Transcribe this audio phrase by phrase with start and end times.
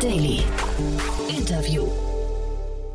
[0.00, 0.44] Daily.
[1.28, 1.82] Interview.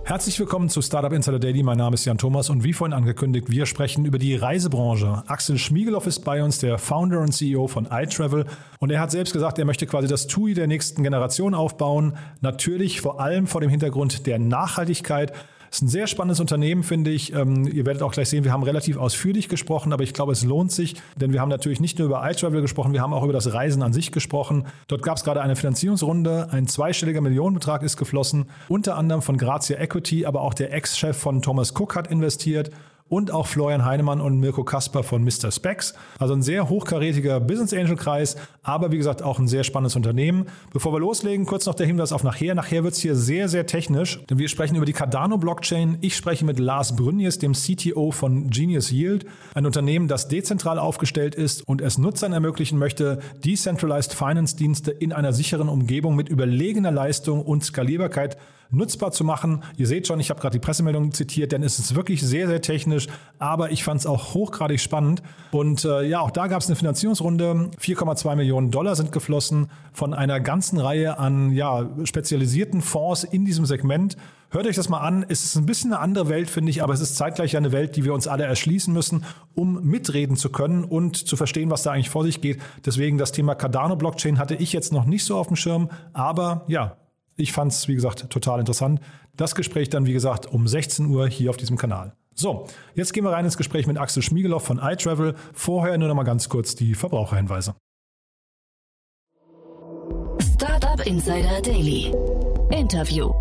[0.05, 1.61] Herzlich willkommen zu Startup Insider Daily.
[1.61, 5.23] Mein Name ist Jan Thomas und wie vorhin angekündigt, wir sprechen über die Reisebranche.
[5.27, 8.45] Axel Schmiegeloff ist bei uns, der Founder und CEO von iTravel.
[8.79, 12.15] Und er hat selbst gesagt, er möchte quasi das TUI der nächsten Generation aufbauen.
[12.39, 15.33] Natürlich vor allem vor dem Hintergrund der Nachhaltigkeit.
[15.73, 17.33] Ist ein sehr spannendes Unternehmen, finde ich.
[17.33, 20.43] Ähm, ihr werdet auch gleich sehen, wir haben relativ ausführlich gesprochen, aber ich glaube, es
[20.43, 23.33] lohnt sich, denn wir haben natürlich nicht nur über iTravel gesprochen, wir haben auch über
[23.33, 24.67] das Reisen an sich gesprochen.
[24.87, 29.79] Dort gab es gerade eine Finanzierungsrunde, ein zweistelliger Millionenbetrag ist geflossen, unter anderem von Grazia
[29.79, 32.69] Equity, aber auch der Ex-Chef von Thomas Cook hat investiert
[33.13, 35.51] und auch Florian Heinemann und Mirko Kasper von Mr.
[35.51, 35.93] Specs.
[36.17, 40.47] Also ein sehr hochkarätiger Business Angel Kreis, aber wie gesagt auch ein sehr spannendes Unternehmen.
[40.71, 42.55] Bevor wir loslegen, kurz noch der Hinweis auf nachher.
[42.55, 45.99] Nachher wird es hier sehr, sehr technisch, denn wir sprechen über die Cardano Blockchain.
[46.01, 51.35] Ich spreche mit Lars Brünjes, dem CTO von Genius Yield, ein Unternehmen, das dezentral aufgestellt
[51.35, 56.91] ist und es Nutzern ermöglichen möchte, Decentralized Finance Dienste in einer sicheren Umgebung mit überlegener
[56.91, 58.37] Leistung und Skalierbarkeit
[58.73, 59.63] nutzbar zu machen.
[59.77, 62.61] Ihr seht schon, ich habe gerade die Pressemeldung zitiert, denn es ist wirklich sehr, sehr
[62.61, 63.02] technisch,
[63.39, 65.21] aber ich fand es auch hochgradig spannend.
[65.51, 67.71] Und äh, ja, auch da gab es eine Finanzierungsrunde.
[67.79, 73.65] 4,2 Millionen Dollar sind geflossen von einer ganzen Reihe an ja, spezialisierten Fonds in diesem
[73.65, 74.17] Segment.
[74.49, 75.25] Hört euch das mal an.
[75.27, 77.95] Es ist ein bisschen eine andere Welt, finde ich, aber es ist zeitgleich eine Welt,
[77.95, 81.91] die wir uns alle erschließen müssen, um mitreden zu können und zu verstehen, was da
[81.91, 82.61] eigentlich vor sich geht.
[82.85, 86.65] Deswegen das Thema Cardano Blockchain hatte ich jetzt noch nicht so auf dem Schirm, aber
[86.67, 86.97] ja,
[87.35, 88.99] ich fand es, wie gesagt, total interessant.
[89.35, 92.13] Das Gespräch dann, wie gesagt, um 16 Uhr hier auf diesem Kanal.
[92.35, 95.35] So, jetzt gehen wir rein ins Gespräch mit Axel Schmiegeloff von iTravel.
[95.53, 97.75] Vorher nur noch mal ganz kurz die Verbraucherhinweise.
[100.53, 102.13] Startup Insider Daily.
[102.71, 103.31] Interview.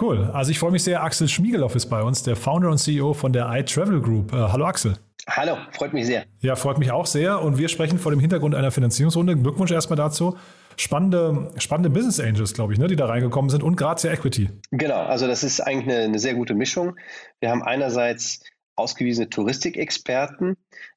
[0.00, 0.30] Cool.
[0.32, 1.02] Also ich freue mich sehr.
[1.02, 4.32] Axel Schmiegeloff ist bei uns, der Founder und CEO von der iTravel Group.
[4.32, 4.96] Äh, hallo Axel.
[5.28, 6.24] Hallo, freut mich sehr.
[6.40, 7.42] Ja, freut mich auch sehr.
[7.42, 9.36] Und wir sprechen vor dem Hintergrund einer Finanzierungsrunde.
[9.36, 10.36] Glückwunsch erstmal dazu
[10.80, 14.48] spannende, spannende Business Angels, glaube ich, ne, die da reingekommen sind und Grazia Equity.
[14.70, 16.96] Genau, also das ist eigentlich eine, eine sehr gute Mischung.
[17.40, 18.40] Wir haben einerseits
[18.76, 20.56] ausgewiesene Touristikexperten,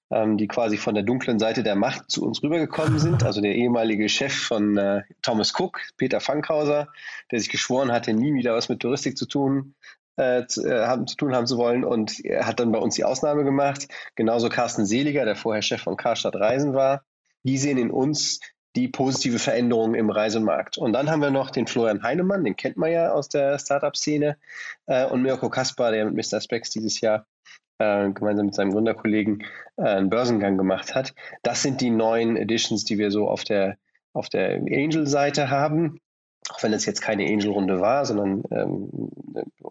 [0.09, 3.23] ähm, die quasi von der dunklen Seite der Macht zu uns rübergekommen sind.
[3.23, 6.88] Also der ehemalige Chef von äh, Thomas Cook, Peter Fankhauser,
[7.31, 9.75] der sich geschworen hatte, nie wieder was mit Touristik zu tun,
[10.16, 12.11] äh, zu, äh, haben, zu tun haben zu wollen und
[12.41, 13.88] hat dann bei uns die Ausnahme gemacht.
[14.16, 17.03] Genauso Carsten Seliger, der vorher Chef von Karstadt Reisen war.
[17.45, 18.39] Die sehen in uns
[18.75, 20.78] die positive Veränderung im Reisemarkt.
[20.78, 24.38] Und dann haben wir noch den Florian Heinemann, den kennt man ja aus der Startup-Szene,
[24.88, 26.41] äh, und Mirko Kaspar, der mit Mr.
[26.41, 27.25] Specs dieses Jahr
[27.78, 29.44] äh, gemeinsam mit seinem Gründerkollegen
[29.78, 31.13] äh, einen Börsengang gemacht hat.
[31.44, 33.78] Das sind die neuen Editions, die wir so auf der,
[34.13, 36.00] auf der Angel-Seite haben.
[36.49, 38.89] Auch wenn es jetzt keine Angel-Runde war, sondern ähm,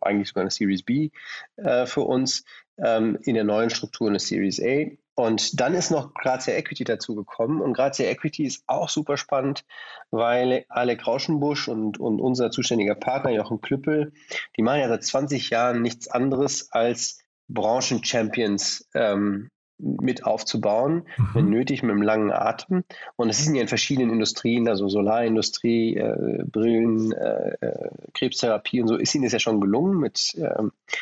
[0.00, 1.10] eigentlich sogar eine Series B
[1.56, 2.44] äh, für uns,
[2.78, 4.90] ähm, in der neuen Struktur eine Series A.
[5.14, 7.60] Und dann ist noch Grazia Equity dazugekommen.
[7.60, 9.64] Und Grazia Equity ist auch super spannend,
[10.10, 14.12] weil Alec Rauschenbusch und, und unser zuständiger Partner Jochen Klüppel,
[14.56, 17.18] die machen ja seit 20 Jahren nichts anderes als
[17.48, 21.28] Branchen-Champions ähm, mit aufzubauen, mhm.
[21.34, 22.84] wenn nötig, mit einem langen Atem.
[23.16, 28.88] Und es sind ja in verschiedenen Industrien, also Solarindustrie, äh, Brillen, äh, äh Krebstherapie und
[28.88, 30.96] so, ist ihnen das ja schon gelungen mit ähm, äh,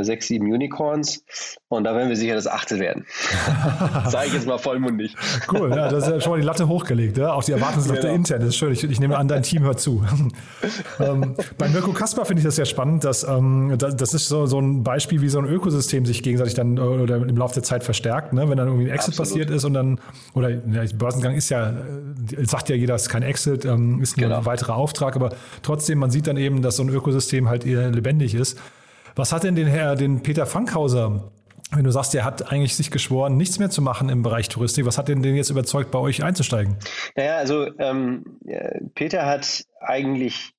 [0.00, 1.24] sechs, sieben Unicorns.
[1.68, 3.06] Und da werden wir sicher das achte werden.
[4.08, 5.14] Sage ich jetzt mal vollmundig.
[5.50, 7.18] Cool, ja, das ist ja schon mal die Latte hochgelegt.
[7.18, 7.32] Ja?
[7.32, 8.14] Auch die Erwartungslatte genau.
[8.14, 8.72] intern, das ist schön.
[8.72, 10.04] Ich, ich, nehme an, dein Team hört zu.
[11.00, 13.04] ähm, bei Mirko Kasper finde ich das sehr spannend.
[13.04, 16.54] Dass, ähm, das, das, ist so, so ein Beispiel, wie so ein Ökosystem sich gegenseitig
[16.54, 18.32] dann oder im Laufe der Zeit verstärkt.
[18.32, 18.48] Ne?
[18.48, 19.28] Wenn dann irgendwie ein Exit Absolut.
[19.30, 20.00] passiert ist und dann,
[20.34, 24.16] oder ja, Börsengang ist ja, äh, sagt ja jeder, es ist kein Exit, ähm, ist
[24.16, 24.38] nur genau.
[24.38, 25.30] ein weiterer Auftrag, aber
[25.62, 28.58] trotzdem, man sieht dann eben, dass so ein Ökosystem halt eher lebendig ist.
[29.14, 31.32] Was hat denn den Herr, den Peter Fankhauser
[31.74, 34.84] wenn du sagst, der hat eigentlich sich geschworen, nichts mehr zu machen im Bereich Touristik,
[34.84, 36.76] was hat denn den jetzt überzeugt, bei euch einzusteigen?
[37.16, 38.38] Naja, also ähm,
[38.94, 40.52] Peter hat eigentlich,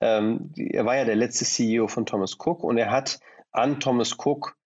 [0.00, 3.18] ähm, er war ja der letzte CEO von Thomas Cook und er hat
[3.52, 4.56] an Thomas Cook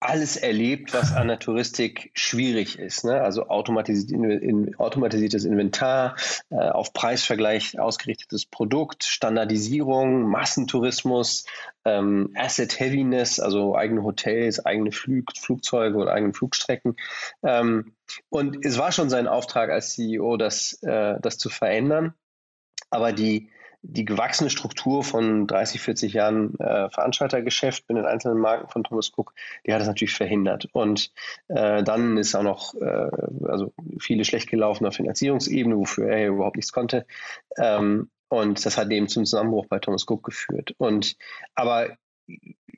[0.00, 3.04] alles erlebt, was an der Touristik schwierig ist.
[3.04, 3.20] Ne?
[3.20, 6.16] Also automatisiert, in, automatisiertes Inventar,
[6.50, 11.46] äh, auf Preisvergleich ausgerichtetes Produkt, Standardisierung, Massentourismus,
[11.84, 16.96] ähm, Asset Heaviness, also eigene Hotels, eigene Flug, Flugzeuge oder eigene Flugstrecken.
[17.42, 17.92] Ähm,
[18.28, 22.14] und es war schon sein Auftrag als CEO, das, äh, das zu verändern.
[22.90, 23.50] Aber die,
[23.82, 29.12] die gewachsene Struktur von 30, 40 Jahren äh, Veranstaltergeschäft mit den einzelnen Marken von Thomas
[29.16, 29.34] Cook,
[29.66, 30.68] die hat es natürlich verhindert.
[30.72, 31.12] Und
[31.48, 33.10] äh, dann ist auch noch äh,
[33.46, 37.06] also viele schlecht gelaufen auf Finanzierungsebene, wofür er überhaupt nichts konnte.
[37.56, 40.74] Ähm, und das hat eben zum Zusammenbruch bei Thomas Cook geführt.
[40.78, 41.16] Und
[41.54, 41.96] aber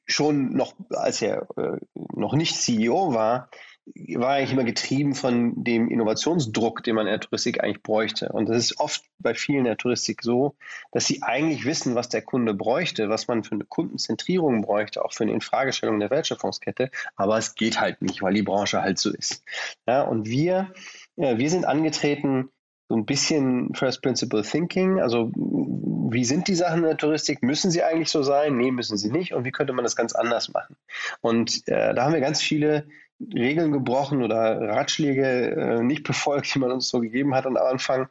[0.06, 1.78] schon noch, als er äh,
[2.14, 3.48] noch nicht CEO war,
[3.94, 8.30] war eigentlich immer getrieben von dem Innovationsdruck, den man in der Touristik eigentlich bräuchte.
[8.30, 10.54] Und das ist oft bei vielen in der Touristik so,
[10.92, 15.12] dass sie eigentlich wissen, was der Kunde bräuchte, was man für eine Kundenzentrierung bräuchte, auch
[15.12, 16.90] für eine Infragestellung der Wertschöpfungskette.
[17.16, 19.42] Aber es geht halt nicht, weil die Branche halt so ist.
[19.86, 20.72] Ja, und wir,
[21.16, 22.50] ja, wir sind angetreten,
[22.90, 25.00] so ein bisschen First Principle Thinking.
[25.00, 27.40] Also wie sind die Sachen in der Touristik?
[27.40, 28.56] Müssen sie eigentlich so sein?
[28.56, 29.32] Nee, müssen sie nicht.
[29.32, 30.76] Und wie könnte man das ganz anders machen?
[31.20, 32.88] Und äh, da haben wir ganz viele
[33.34, 38.08] Regeln gebrochen oder Ratschläge äh, nicht befolgt, die man uns so gegeben hat am Anfang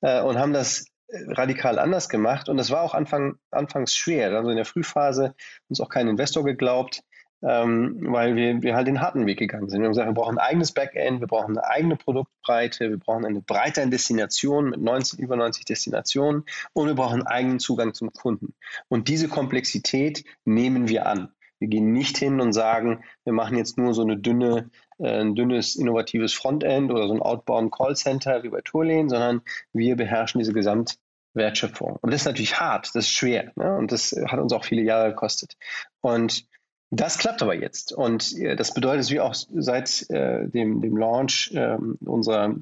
[0.00, 0.86] äh, und haben das
[1.28, 2.48] radikal anders gemacht.
[2.48, 4.32] Und das war auch Anfang, anfangs schwer.
[4.32, 5.34] Also in der Frühphase
[5.68, 7.02] uns auch kein Investor geglaubt
[7.42, 9.80] ähm, weil wir, wir halt den harten Weg gegangen sind.
[9.80, 13.24] Wir haben gesagt, wir brauchen ein eigenes Backend, wir brauchen eine eigene Produktbreite, wir brauchen
[13.24, 17.94] eine Breite an Destinationen mit 90, über 90 Destinationen und wir brauchen einen eigenen Zugang
[17.94, 18.54] zum Kunden.
[18.88, 21.32] Und diese Komplexität nehmen wir an.
[21.62, 24.68] Wir gehen nicht hin und sagen, wir machen jetzt nur so eine dünne,
[24.98, 29.42] äh, ein dünnes innovatives Frontend oder so ein outbound Callcenter wie bei Tourlane, sondern
[29.72, 31.98] wir beherrschen diese Gesamtwertschöpfung.
[32.02, 33.76] Und das ist natürlich hart, das ist schwer ne?
[33.76, 35.56] und das hat uns auch viele Jahre gekostet.
[36.00, 36.48] Und
[36.90, 37.92] das klappt aber jetzt.
[37.92, 42.56] Und äh, das bedeutet, dass wir auch seit äh, dem, dem Launch äh, unserer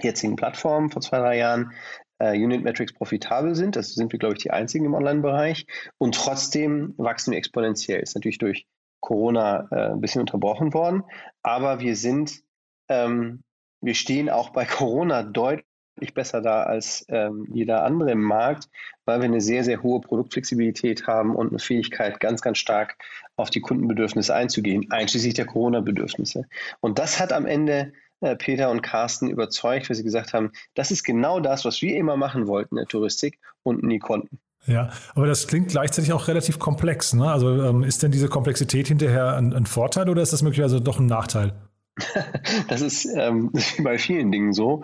[0.00, 1.72] jetzigen Plattform vor zwei, drei Jahren
[2.20, 3.74] äh, Unit Metrics profitabel sind.
[3.74, 5.66] Das sind wir, glaube ich, die einzigen im Online-Bereich.
[5.98, 8.00] Und trotzdem wachsen wir exponentiell.
[8.00, 8.66] Ist natürlich durch
[9.00, 11.02] Corona äh, ein bisschen unterbrochen worden.
[11.42, 12.42] Aber wir sind,
[12.88, 13.42] ähm,
[13.80, 18.68] wir stehen auch bei Corona deutlich besser da als ähm, jeder andere im Markt,
[19.06, 22.96] weil wir eine sehr, sehr hohe Produktflexibilität haben und eine Fähigkeit, ganz, ganz stark
[23.36, 26.44] auf die Kundenbedürfnisse einzugehen, einschließlich der Corona-Bedürfnisse.
[26.80, 27.92] Und das hat am Ende
[28.36, 32.16] Peter und Carsten überzeugt, weil sie gesagt haben, das ist genau das, was wir immer
[32.16, 34.38] machen wollten in der Touristik und nie konnten.
[34.66, 37.14] Ja, aber das klingt gleichzeitig auch relativ komplex.
[37.14, 37.30] Ne?
[37.30, 40.98] Also ähm, ist denn diese Komplexität hinterher ein, ein Vorteil oder ist das möglicherweise doch
[40.98, 41.54] ein Nachteil?
[42.68, 43.52] das ist ähm,
[43.82, 44.82] bei vielen Dingen so.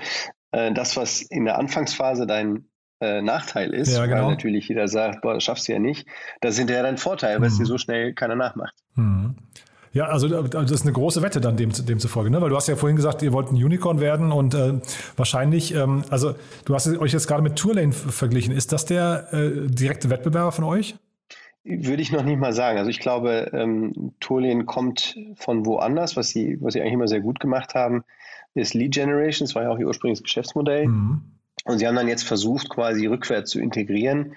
[0.50, 2.69] Äh, das, was in der Anfangsphase dein
[3.00, 4.23] äh, Nachteil ist, ja, genau.
[4.23, 6.09] weil natürlich jeder sagt, boah, das schaffst du ja nicht,
[6.41, 7.69] das ist hinterher dein Vorteil, weil es dir mhm.
[7.69, 8.75] so schnell keiner nachmacht.
[8.94, 9.37] Mhm.
[9.96, 12.40] Ja, also das ist eine große Wette dann dem, demzufolge, ne?
[12.43, 14.75] weil du hast ja vorhin gesagt, ihr wollt ein Unicorn werden und äh,
[15.16, 16.34] wahrscheinlich, ähm, also
[16.66, 18.54] du hast euch jetzt gerade mit Tourlane verglichen.
[18.54, 20.96] Ist das der äh, direkte Wettbewerber von euch?
[21.64, 22.78] Würde ich noch nicht mal sagen.
[22.78, 27.20] Also ich glaube, ähm, Tourlane kommt von woanders, was sie, was sie eigentlich immer sehr
[27.20, 28.04] gut gemacht haben
[28.56, 30.88] ist Lead Generation, das war ja auch ihr ursprüngliches Geschäftsmodell.
[30.88, 31.22] Mhm.
[31.64, 34.34] Und sie haben dann jetzt versucht, quasi rückwärts zu integrieren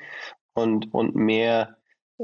[0.53, 1.77] und, und mehr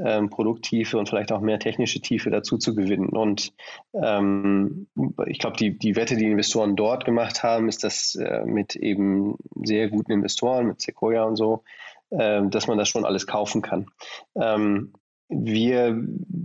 [0.03, 3.09] ähm, Produkttiefe und vielleicht auch mehr technische Tiefe dazu zu gewinnen.
[3.09, 3.53] Und
[3.93, 4.87] ähm,
[5.25, 9.35] ich glaube, die, die Wette, die Investoren dort gemacht haben, ist, dass äh, mit eben
[9.63, 11.63] sehr guten Investoren, mit Sequoia und so,
[12.09, 13.87] äh, dass man das schon alles kaufen kann.
[14.35, 14.93] Ähm,
[15.27, 16.03] wir,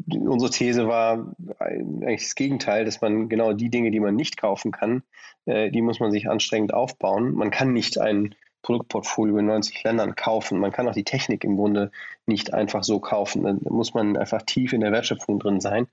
[0.09, 4.73] unsere These war eigentlich das Gegenteil, dass man genau die Dinge, die man nicht kaufen
[4.73, 5.03] kann,
[5.45, 7.35] äh, die muss man sich anstrengend aufbauen.
[7.35, 10.59] Man kann nicht ein Produktportfolio in 90 Ländern kaufen.
[10.59, 11.91] Man kann auch die Technik im Grunde
[12.27, 13.43] nicht einfach so kaufen.
[13.43, 15.87] Dann muss man einfach tief in der Wertschöpfung drin sein.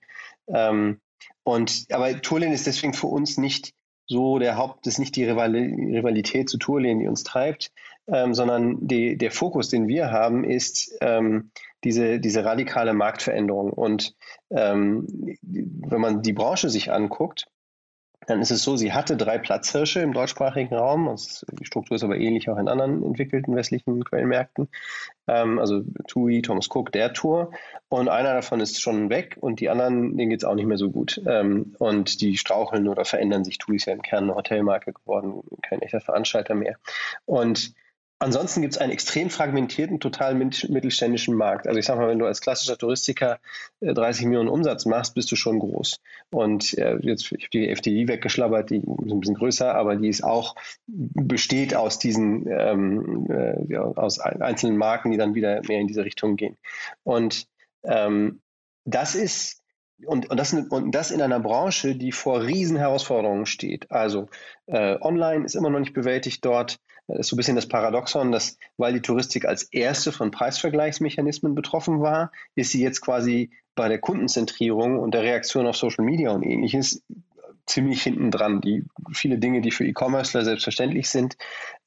[0.48, 1.00] Ähm,
[1.44, 3.74] und, aber Tourlane ist deswegen für uns nicht
[4.06, 7.72] so der Haupt, ist nicht die Rivalität zu Tourlane, die uns treibt,
[8.08, 11.52] ähm, sondern die, der Fokus, den wir haben, ist, ähm,
[11.84, 13.72] diese, diese radikale Marktveränderung.
[13.72, 14.16] Und
[14.50, 15.08] ähm,
[15.42, 17.48] wenn man die Branche sich anguckt,
[18.28, 21.16] dann ist es so, sie hatte drei Platzhirsche im deutschsprachigen Raum.
[21.54, 24.68] Die Struktur ist aber ähnlich auch in anderen entwickelten westlichen Quellenmärkten.
[25.28, 27.52] Ähm, also TUI, Thomas Cook, der Tour.
[27.88, 30.78] Und einer davon ist schon weg und die anderen, denen geht es auch nicht mehr
[30.78, 31.22] so gut.
[31.26, 33.60] Ähm, und die straucheln oder verändern sich.
[33.60, 36.76] TUI ist ja im Kern eine Hotelmarke geworden, kein echter Veranstalter mehr.
[37.26, 37.74] Und
[38.20, 41.68] Ansonsten gibt es einen extrem fragmentierten, total mittelständischen Markt.
[41.68, 43.40] Also ich sage mal, wenn du als klassischer Touristiker
[43.82, 46.00] 30 äh, Millionen Umsatz machst, bist du schon groß.
[46.32, 50.24] Und äh, jetzt ich die FDI weggeschlabbert, die ist ein bisschen größer, aber die ist
[50.24, 50.56] auch
[50.88, 56.38] besteht aus diesen ähm, äh, aus einzelnen Marken, die dann wieder mehr in diese Richtung
[56.38, 56.58] gehen.
[57.04, 57.46] Und
[57.84, 58.42] ähm,
[58.86, 59.62] das ist
[60.06, 63.90] und, und, das, und das in einer Branche, die vor riesen Herausforderungen steht.
[63.92, 64.28] Also
[64.68, 66.78] äh, online ist immer noch nicht bewältigt dort.
[67.08, 71.56] Das ist so ein bisschen das Paradoxon, dass weil die Touristik als erste von Preisvergleichsmechanismen
[71.56, 76.32] betroffen war, ist sie jetzt quasi bei der Kundenzentrierung und der Reaktion auf Social Media
[76.32, 77.04] und ähnliches
[77.68, 78.62] ziemlich hinten dran.
[78.62, 81.38] Die viele Dinge, die für E-Commercer selbstverständlich sind,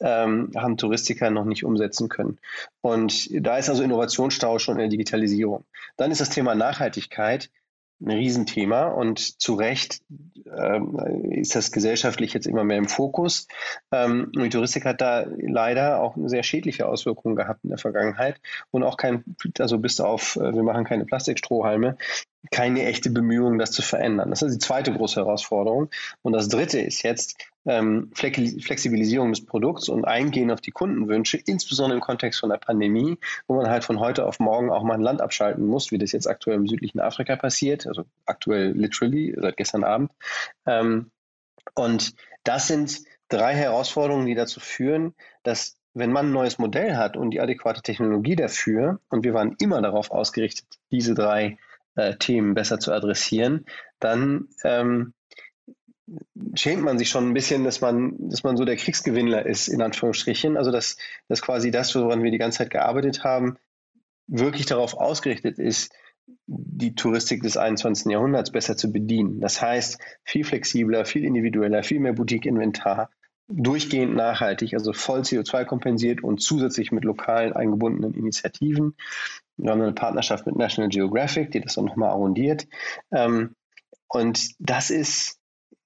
[0.00, 2.38] ähm, haben Touristiker noch nicht umsetzen können.
[2.80, 5.64] Und da ist also Innovationsstau schon in der Digitalisierung.
[5.96, 7.50] Dann ist das Thema Nachhaltigkeit
[8.00, 10.00] ein Riesenthema und zu Recht
[10.46, 10.98] ähm,
[11.30, 13.46] ist das gesellschaftlich jetzt immer mehr im Fokus.
[13.92, 18.40] Ähm, die Touristik hat da leider auch eine sehr schädliche Auswirkung gehabt in der Vergangenheit
[18.70, 19.24] und auch kein,
[19.58, 21.96] also bis auf, äh, wir machen keine Plastikstrohhalme,
[22.50, 24.30] keine echte Bemühung, das zu verändern.
[24.30, 25.90] Das ist die zweite große Herausforderung.
[26.22, 31.98] Und das dritte ist jetzt ähm, Flexibilisierung des Produkts und Eingehen auf die Kundenwünsche, insbesondere
[31.98, 35.02] im Kontext von der Pandemie, wo man halt von heute auf morgen auch mal ein
[35.02, 39.56] Land abschalten muss, wie das jetzt aktuell im südlichen Afrika passiert, also aktuell literally seit
[39.58, 40.10] gestern Abend.
[40.66, 41.10] Ähm,
[41.74, 47.16] und das sind drei Herausforderungen, die dazu führen, dass wenn man ein neues Modell hat
[47.16, 51.58] und die adäquate Technologie dafür, und wir waren immer darauf ausgerichtet, diese drei
[52.00, 53.66] äh, Themen besser zu adressieren,
[53.98, 55.12] dann ähm,
[56.54, 59.82] schämt man sich schon ein bisschen, dass man, dass man so der Kriegsgewinnler ist, in
[59.82, 60.56] Anführungsstrichen.
[60.56, 60.96] Also dass,
[61.28, 63.56] dass quasi das, woran wir die ganze Zeit gearbeitet haben,
[64.26, 65.92] wirklich darauf ausgerichtet ist,
[66.46, 68.10] die Touristik des 21.
[68.12, 69.40] Jahrhunderts besser zu bedienen.
[69.40, 73.10] Das heißt, viel flexibler, viel individueller, viel mehr Boutique-Inventar,
[73.48, 78.94] durchgehend nachhaltig, also voll CO2 kompensiert und zusätzlich mit lokalen eingebundenen Initiativen.
[79.62, 82.66] Wir haben eine Partnerschaft mit National Geographic, die das dann nochmal arrondiert.
[83.12, 83.54] Ähm,
[84.08, 85.38] und das ist,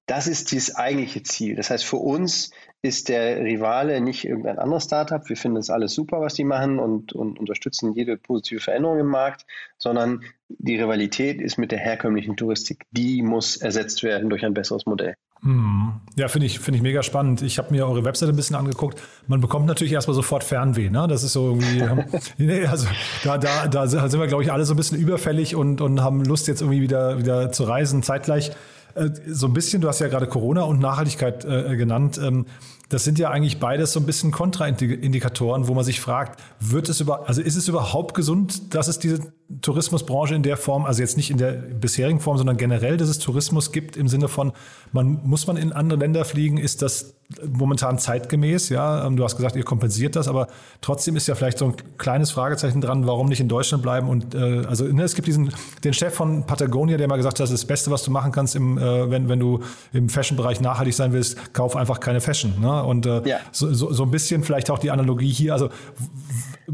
[0.06, 1.56] das ist das eigentliche Ziel.
[1.56, 2.50] Das heißt, für uns
[2.82, 5.26] ist der Rivale nicht irgendein anderes Startup.
[5.28, 9.06] Wir finden das alles super, was die machen und, und unterstützen jede positive Veränderung im
[9.06, 9.46] Markt,
[9.78, 12.84] sondern die Rivalität ist mit der herkömmlichen Touristik.
[12.90, 15.14] Die muss ersetzt werden durch ein besseres Modell.
[15.44, 15.92] Hm.
[16.16, 17.42] Ja, finde ich, finde ich mega spannend.
[17.42, 19.00] Ich habe mir eure Webseite ein bisschen angeguckt.
[19.26, 21.06] Man bekommt natürlich erstmal sofort Fernweh, ne?
[21.06, 22.04] Das ist so irgendwie, ähm,
[22.38, 22.86] nee, also
[23.24, 26.24] da, da, da sind wir, glaube ich, alle so ein bisschen überfällig und, und haben
[26.24, 28.02] Lust, jetzt irgendwie wieder, wieder zu reisen.
[28.02, 28.52] Zeitgleich
[28.94, 32.18] äh, so ein bisschen, du hast ja gerade Corona und Nachhaltigkeit äh, genannt.
[32.22, 32.46] Ähm,
[32.88, 37.00] das sind ja eigentlich beides so ein bisschen Kontraindikatoren, wo man sich fragt, wird es
[37.00, 41.16] über, also ist es überhaupt gesund, dass es diese Tourismusbranche in der Form, also jetzt
[41.16, 44.52] nicht in der bisherigen Form, sondern generell, dass es Tourismus gibt im Sinne von,
[44.92, 47.14] man muss man in andere Länder fliegen, ist das
[47.46, 49.06] momentan zeitgemäß, ja.
[49.06, 50.48] Ähm, du hast gesagt, ihr kompensiert das, aber
[50.80, 54.34] trotzdem ist ja vielleicht so ein kleines Fragezeichen dran, warum nicht in Deutschland bleiben und
[54.34, 55.52] äh, also ne, es gibt diesen
[55.84, 58.32] den Chef von Patagonia, der mal gesagt hat, das ist das Beste, was du machen
[58.32, 59.60] kannst, im, äh, wenn wenn du
[59.92, 62.60] im Fashion-Bereich nachhaltig sein willst, kauf einfach keine Fashion.
[62.60, 62.73] Ne?
[62.80, 63.40] Und äh, ja.
[63.52, 65.52] so, so, so ein bisschen vielleicht auch die Analogie hier.
[65.52, 65.70] Also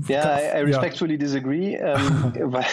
[0.08, 1.18] ja, I, I respectfully ja.
[1.18, 2.64] disagree, ähm, weil,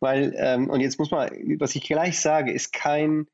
[0.00, 3.26] weil ähm, und jetzt muss man, was ich gleich sage, ist kein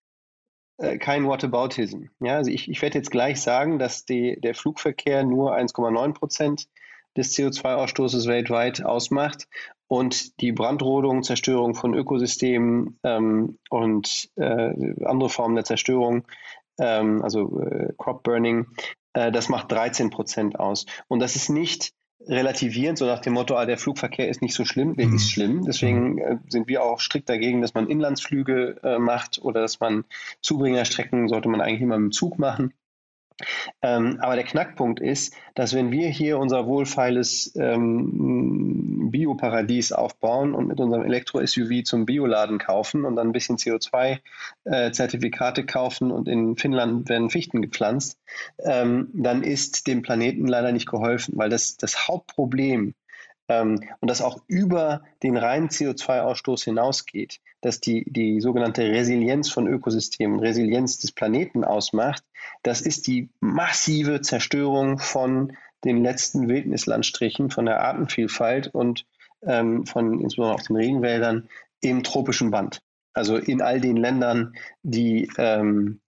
[0.78, 2.04] äh, kein Whataboutism.
[2.20, 6.68] Ja, also ich, ich werde jetzt gleich sagen, dass die, der Flugverkehr nur 1,9 Prozent
[7.16, 9.48] des CO2-Ausstoßes weltweit ausmacht
[9.88, 16.24] und die Brandrodung, Zerstörung von Ökosystemen ähm, und äh, andere Formen der Zerstörung,
[16.78, 18.66] ähm, also äh, Crop Burning,
[19.12, 20.86] das macht 13 Prozent aus.
[21.08, 21.92] Und das ist nicht
[22.26, 25.16] relativierend, so nach dem Motto, ah, der Flugverkehr ist nicht so schlimm, der mhm.
[25.16, 25.64] ist schlimm.
[25.64, 26.18] Deswegen mhm.
[26.18, 30.04] äh, sind wir auch strikt dagegen, dass man Inlandsflüge äh, macht oder dass man
[30.40, 32.74] Zubringerstrecken sollte man eigentlich immer mit dem Zug machen.
[33.82, 40.66] Ähm, aber der Knackpunkt ist, dass wenn wir hier unser wohlfeiles ähm, Bioparadies aufbauen und
[40.66, 46.56] mit unserem Elektro-SUV zum Bioladen kaufen und dann ein bisschen CO2-Zertifikate äh, kaufen und in
[46.56, 48.18] Finnland werden Fichten gepflanzt,
[48.64, 52.94] ähm, dann ist dem Planeten leider nicht geholfen, weil das, das Hauptproblem
[53.48, 59.66] ähm, und das auch über den reinen CO2-Ausstoß hinausgeht, dass die, die sogenannte Resilienz von
[59.66, 62.24] Ökosystemen, Resilienz des Planeten ausmacht,
[62.62, 69.06] das ist die massive Zerstörung von den letzten Wildnislandstrichen, von der Artenvielfalt und
[69.42, 71.48] ähm, von insbesondere auch den Regenwäldern
[71.80, 72.82] im tropischen Band.
[73.14, 76.00] Also in all den Ländern, die, ähm,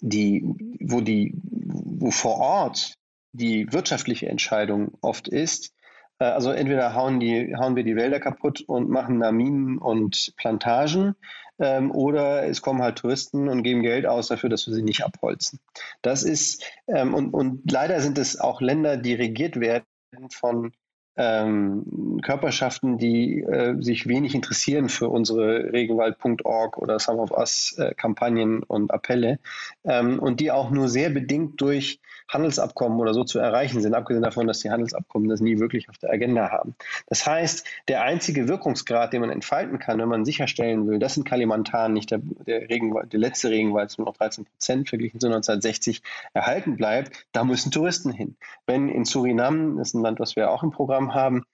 [0.00, 0.42] die,
[0.80, 2.98] wo die, wo vor Ort
[3.32, 5.74] die wirtschaftliche Entscheidung oft ist,
[6.18, 11.16] also entweder hauen, die, hauen wir die Wälder kaputt und machen da Minen und Plantagen
[11.58, 15.04] ähm, oder es kommen halt Touristen und geben Geld aus dafür, dass wir sie nicht
[15.04, 15.60] abholzen.
[16.02, 19.86] Das ist, ähm, und, und leider sind es auch Länder, die regiert werden
[20.30, 20.72] von
[21.16, 27.94] ähm, Körperschaften, die äh, sich wenig interessieren für unsere Regenwald.org oder Some of Us äh,
[27.94, 29.38] Kampagnen und Appelle
[29.84, 34.22] ähm, und die auch nur sehr bedingt durch Handelsabkommen oder so zu erreichen sind, abgesehen
[34.22, 36.74] davon, dass die Handelsabkommen das nie wirklich auf der Agenda haben.
[37.06, 41.24] Das heißt, der einzige Wirkungsgrad, den man entfalten kann, wenn man sicherstellen will, dass in
[41.24, 46.02] Kalimantan nicht der, der, Regenwald, der letzte Regenwald nur noch 13 Prozent verglichen zu 1960
[46.32, 48.36] erhalten bleibt, da müssen Touristen hin.
[48.66, 51.44] Wenn in Suriname, das ist ein Land, was wir auch im Programm haben,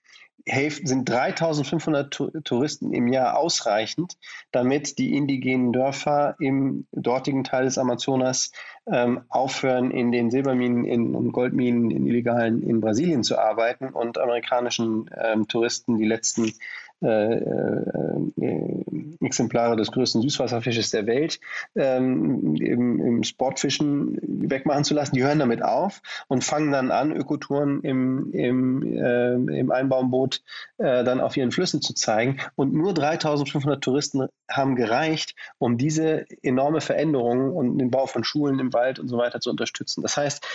[0.47, 4.17] sind 3500 Touristen im Jahr ausreichend,
[4.51, 8.51] damit die indigenen Dörfer im dortigen Teil des Amazonas
[8.91, 14.17] ähm, aufhören, in den Silberminen in, und Goldminen in illegalen in Brasilien zu arbeiten und
[14.17, 16.53] amerikanischen ähm, Touristen die letzten
[17.01, 18.85] äh, äh,
[19.21, 21.39] Exemplare des größten Süßwasserfisches der Welt
[21.75, 25.15] ähm, im, im, Sportfischen wegmachen zu lassen.
[25.15, 30.41] Die hören damit auf und fangen dann an, Ökotouren im, im, äh, im Einbaumboot
[30.77, 32.39] äh, dann auf ihren Flüssen zu zeigen.
[32.55, 38.59] Und nur 3500 Touristen haben gereicht, um diese enorme Veränderung und den Bau von Schulen
[38.59, 40.01] im Wald und so weiter zu unterstützen.
[40.01, 40.45] Das heißt,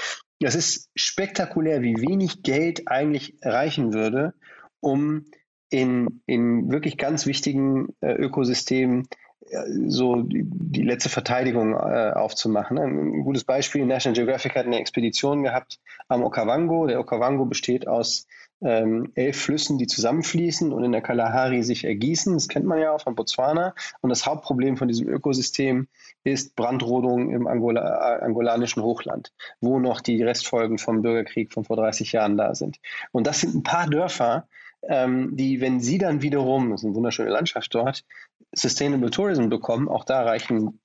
[0.40, 4.34] das ist spektakulär, wie wenig Geld eigentlich reichen würde,
[4.80, 5.24] um
[5.70, 9.08] in, in wirklich ganz wichtigen äh, Ökosystemen
[9.50, 12.78] äh, so die, die, letzte Verteidigung äh, aufzumachen.
[12.78, 16.86] Ein gutes Beispiel, National Geographic hat eine Expedition gehabt am Okavango.
[16.86, 18.26] Der Okavango besteht aus
[18.62, 22.34] ähm, elf Flüssen, die zusammenfließen und in der Kalahari sich ergießen.
[22.34, 23.74] Das kennt man ja auch von Botswana.
[24.00, 25.88] Und das Hauptproblem von diesem Ökosystem
[26.24, 31.76] ist Brandrodung im Angola, äh, angolanischen Hochland, wo noch die Restfolgen vom Bürgerkrieg von vor
[31.76, 32.78] 30 Jahren da sind.
[33.12, 34.48] Und das sind ein paar Dörfer,
[34.88, 38.04] ähm, die, wenn sie dann wiederum, das ist eine wunderschöne Landschaft dort,
[38.52, 40.80] Sustainable Tourism bekommen, auch da reichen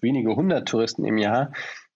[0.00, 1.52] wenige hundert Touristen im Jahr,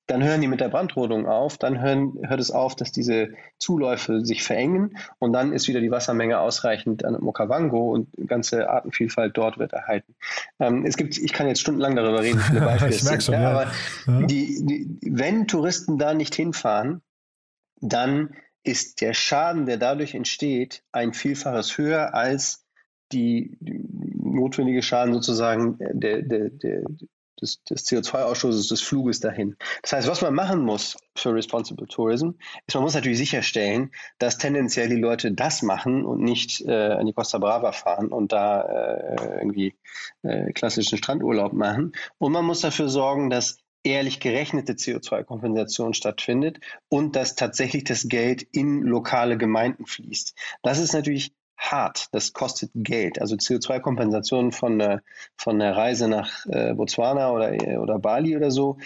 [0.07, 4.25] dann hören die mit der Brandrodung auf, dann hören, hört es auf, dass diese Zuläufe
[4.25, 9.37] sich verengen und dann ist wieder die Wassermenge ausreichend an Okavango und die ganze Artenvielfalt
[9.37, 10.15] dort wird erhalten.
[10.61, 12.95] Ähm, es gibt, ich kann jetzt stundenlang darüber reden, viele Beispiele.
[12.95, 13.73] ich merke schon, ja, aber
[14.07, 14.27] ja.
[14.27, 17.03] Die, die, wenn Touristen da nicht hinfahren,
[17.81, 18.31] dann
[18.67, 22.67] ist der Schaden, der dadurch entsteht, ein Vielfaches höher als
[23.13, 26.83] die, notwendige Schaden sozusagen der, der, der,
[27.41, 29.57] des, des CO2-Ausstoßes des Fluges dahin.
[29.83, 32.31] Das heißt, was man machen muss für Responsible Tourism,
[32.67, 37.07] ist, man muss natürlich sicherstellen, dass tendenziell die Leute das machen und nicht äh, an
[37.07, 39.75] die Costa Brava fahren und da äh, irgendwie
[40.23, 41.93] äh, klassischen Strandurlaub machen.
[42.19, 48.43] Und man muss dafür sorgen, dass ehrlich gerechnete CO2-Kompensation stattfindet und dass tatsächlich das Geld
[48.43, 50.35] in lokale Gemeinden fließt.
[50.63, 53.21] Das ist natürlich hart, das kostet Geld.
[53.21, 55.03] Also CO2-Kompensation von der,
[55.37, 58.79] von der Reise nach äh, Botswana oder, oder Bali oder so,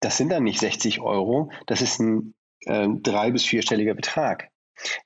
[0.00, 2.34] das sind dann nicht 60 Euro, das ist ein
[2.66, 4.50] äh, drei- bis vierstelliger Betrag.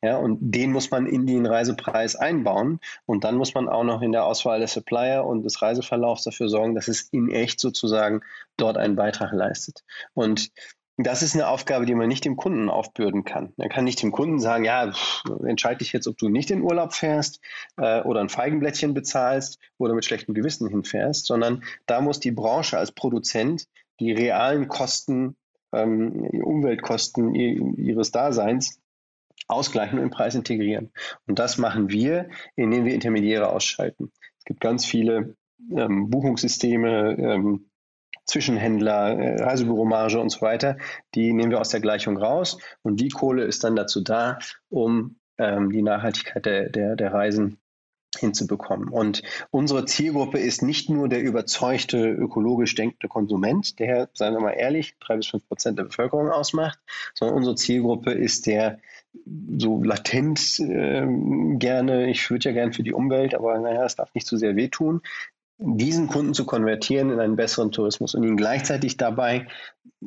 [0.03, 2.81] Ja, und den muss man in den Reisepreis einbauen.
[3.07, 6.49] Und dann muss man auch noch in der Auswahl der Supplier und des Reiseverlaufs dafür
[6.49, 8.21] sorgen, dass es in echt sozusagen
[8.57, 9.85] dort einen Beitrag leistet.
[10.15, 10.51] Und
[10.97, 13.53] das ist eine Aufgabe, die man nicht dem Kunden aufbürden kann.
[13.57, 14.93] Man kann nicht dem Kunden sagen, ja,
[15.45, 17.41] entscheide dich jetzt, ob du nicht in Urlaub fährst
[17.77, 22.79] äh, oder ein Feigenblättchen bezahlst oder mit schlechtem Gewissen hinfährst, sondern da muss die Branche
[22.79, 23.67] als Produzent
[23.99, 25.37] die realen Kosten,
[25.73, 28.79] ähm, Umweltkosten ihres Daseins
[29.49, 30.91] ausgleichen und im Preis integrieren.
[31.27, 34.13] Und das machen wir, indem wir Intermediäre ausschalten.
[34.39, 35.37] Es gibt ganz viele
[35.71, 37.67] ähm, Buchungssysteme, ähm,
[38.27, 40.79] Zwischenhändler, äh, Reisebüromarge und so weiter,
[41.15, 44.39] die nehmen wir aus der Gleichung raus und die Kohle ist dann dazu da,
[44.71, 47.59] um ähm, die Nachhaltigkeit der, der, der Reisen
[48.19, 48.89] hinzubekommen.
[48.89, 54.53] Und unsere Zielgruppe ist nicht nur der überzeugte ökologisch denkende Konsument, der, seien wir mal
[54.53, 56.79] ehrlich, drei bis fünf Prozent der Bevölkerung ausmacht,
[57.15, 58.79] sondern unsere Zielgruppe ist der
[59.59, 61.07] so latent äh,
[61.57, 64.57] gerne, ich würde ja gern für die Umwelt, aber naja, es darf nicht zu sehr
[64.57, 65.03] wehtun,
[65.59, 69.47] diesen Kunden zu konvertieren in einen besseren Tourismus und ihnen gleichzeitig dabei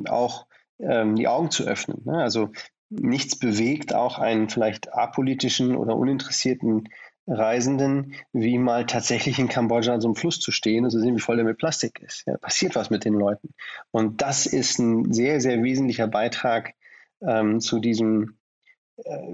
[0.07, 0.45] auch
[0.79, 2.01] ähm, die Augen zu öffnen.
[2.05, 2.21] Ne?
[2.21, 2.51] Also
[2.89, 6.89] nichts bewegt auch einen vielleicht apolitischen oder uninteressierten
[7.27, 11.15] Reisenden, wie mal tatsächlich in Kambodscha an so einem Fluss zu stehen und zu sehen,
[11.15, 12.23] wie voll der mit Plastik ist.
[12.25, 13.49] Ja, passiert was mit den Leuten.
[13.91, 16.73] Und das ist ein sehr, sehr wesentlicher Beitrag
[17.21, 18.37] ähm, zu diesem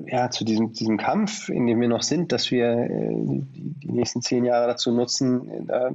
[0.08, 3.92] ja, zu diesem, diesem Kampf, in dem wir noch sind, dass wir äh, die, die,
[3.92, 5.92] nächsten zehn Jahre dazu nutzen, äh,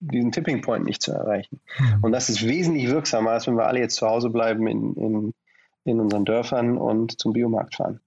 [0.00, 1.60] diesen Tipping Point nicht zu erreichen.
[1.78, 2.04] Mhm.
[2.04, 5.34] Und das ist wesentlich wirksamer, als wenn wir alle jetzt zu Hause bleiben in, in,
[5.84, 8.00] in unseren Dörfern und zum Biomarkt fahren.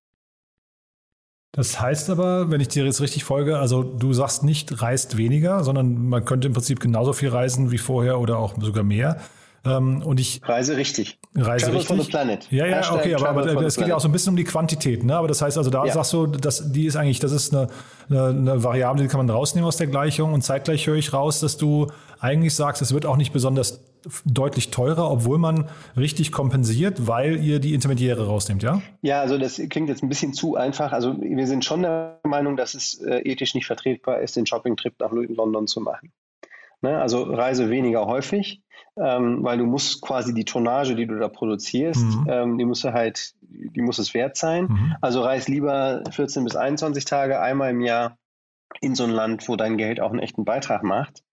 [1.54, 5.66] Das heißt aber, wenn ich dir jetzt richtig folge, also du sagst nicht, reist weniger,
[5.66, 9.18] sondern man könnte im Prinzip genauso viel reisen wie vorher oder auch sogar mehr.
[9.64, 11.20] Ähm, und ich reise richtig.
[11.36, 12.10] Reise Travel richtig.
[12.10, 12.52] Planet.
[12.52, 14.44] Ja, ja, Hashtag okay, aber, aber es geht ja auch so ein bisschen um die
[14.44, 15.04] Quantität.
[15.04, 15.16] Ne?
[15.16, 15.94] Aber das heißt also, da ja.
[15.94, 17.68] sagst du, dass die ist eigentlich, das ist eine,
[18.10, 20.34] eine, eine, Variable, die kann man rausnehmen aus der Gleichung.
[20.34, 21.88] Und zeitgleich höre ich raus, dass du
[22.20, 23.82] eigentlich sagst, es wird auch nicht besonders
[24.26, 28.82] deutlich teurer, obwohl man richtig kompensiert, weil ihr die Intermediäre rausnehmt, ja?
[29.04, 30.92] Ja, also das klingt jetzt ein bisschen zu einfach.
[30.92, 34.96] Also wir sind schon der Meinung, dass es äh, ethisch nicht vertretbar ist, den Shopping-Trip
[35.00, 36.12] nach London zu machen.
[36.82, 37.00] Ne?
[37.00, 38.62] Also reise weniger häufig,
[38.98, 42.28] ähm, weil du musst quasi die Tonnage, die du da produzierst, mhm.
[42.30, 44.66] ähm, die muss halt, die muss es wert sein.
[44.66, 44.96] Mhm.
[45.02, 48.18] Also reis lieber 14 bis 21 Tage einmal im Jahr
[48.82, 51.24] in so ein Land, wo dein Geld auch einen echten Beitrag macht.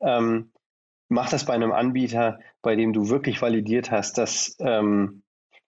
[0.00, 0.50] Ähm,
[1.08, 5.22] mach das bei einem Anbieter, bei dem du wirklich validiert hast, dass ähm,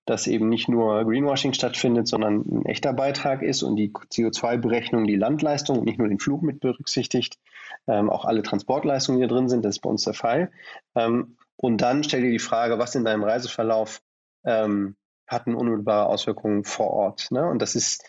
[0.06, 5.16] dass eben nicht nur Greenwashing stattfindet, sondern ein echter Beitrag ist und die CO2-Berechnung die
[5.16, 7.38] Landleistung und nicht nur den Flug mit berücksichtigt,
[7.86, 10.50] ähm, auch alle Transportleistungen, die drin sind, das ist bei uns der Fall.
[10.94, 14.00] Ähm, und dann stell dir die Frage, was in deinem Reiseverlauf
[14.44, 17.30] ähm, hat eine unmittelbare Auswirkung vor Ort.
[17.30, 17.46] Ne?
[17.46, 18.04] Und das ist,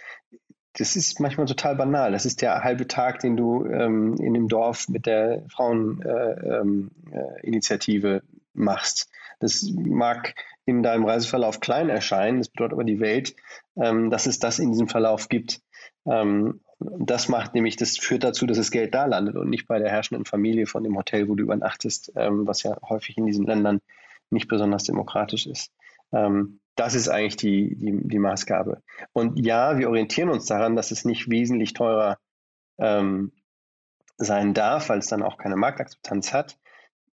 [0.74, 2.12] das ist manchmal total banal.
[2.12, 8.18] Das ist der halbe Tag, den du ähm, in dem Dorf mit der Fraueninitiative äh,
[8.18, 8.22] ähm, äh,
[8.54, 9.10] machst.
[9.40, 10.34] Das mag
[10.66, 13.36] in deinem Reiseverlauf klein erscheinen, das bedeutet aber die Welt,
[13.76, 15.62] ähm, dass es das in diesem Verlauf gibt.
[16.06, 19.80] Ähm, das macht nämlich, das führt dazu, dass das Geld da landet und nicht bei
[19.80, 23.46] der herrschenden Familie von dem Hotel, wo du übernachtest, ähm, was ja häufig in diesen
[23.46, 23.80] Ländern
[24.30, 25.72] nicht besonders demokratisch ist.
[26.12, 28.82] Ähm, das ist eigentlich die, die, die, Maßgabe.
[29.14, 32.18] Und ja, wir orientieren uns daran, dass es nicht wesentlich teurer
[32.78, 33.32] ähm,
[34.18, 36.58] sein darf, weil es dann auch keine Marktakzeptanz hat.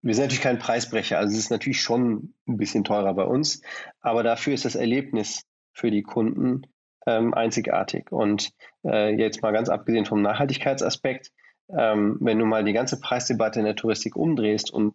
[0.03, 3.63] Wir sind natürlich kein Preisbrecher, also es ist natürlich schon ein bisschen teurer bei uns,
[4.01, 6.67] aber dafür ist das Erlebnis für die Kunden
[7.07, 8.11] ähm, einzigartig.
[8.13, 8.51] Und
[8.85, 11.31] äh, jetzt mal ganz abgesehen vom Nachhaltigkeitsaspekt,
[11.77, 14.95] ähm, wenn du mal die ganze Preisdebatte in der Touristik umdrehst und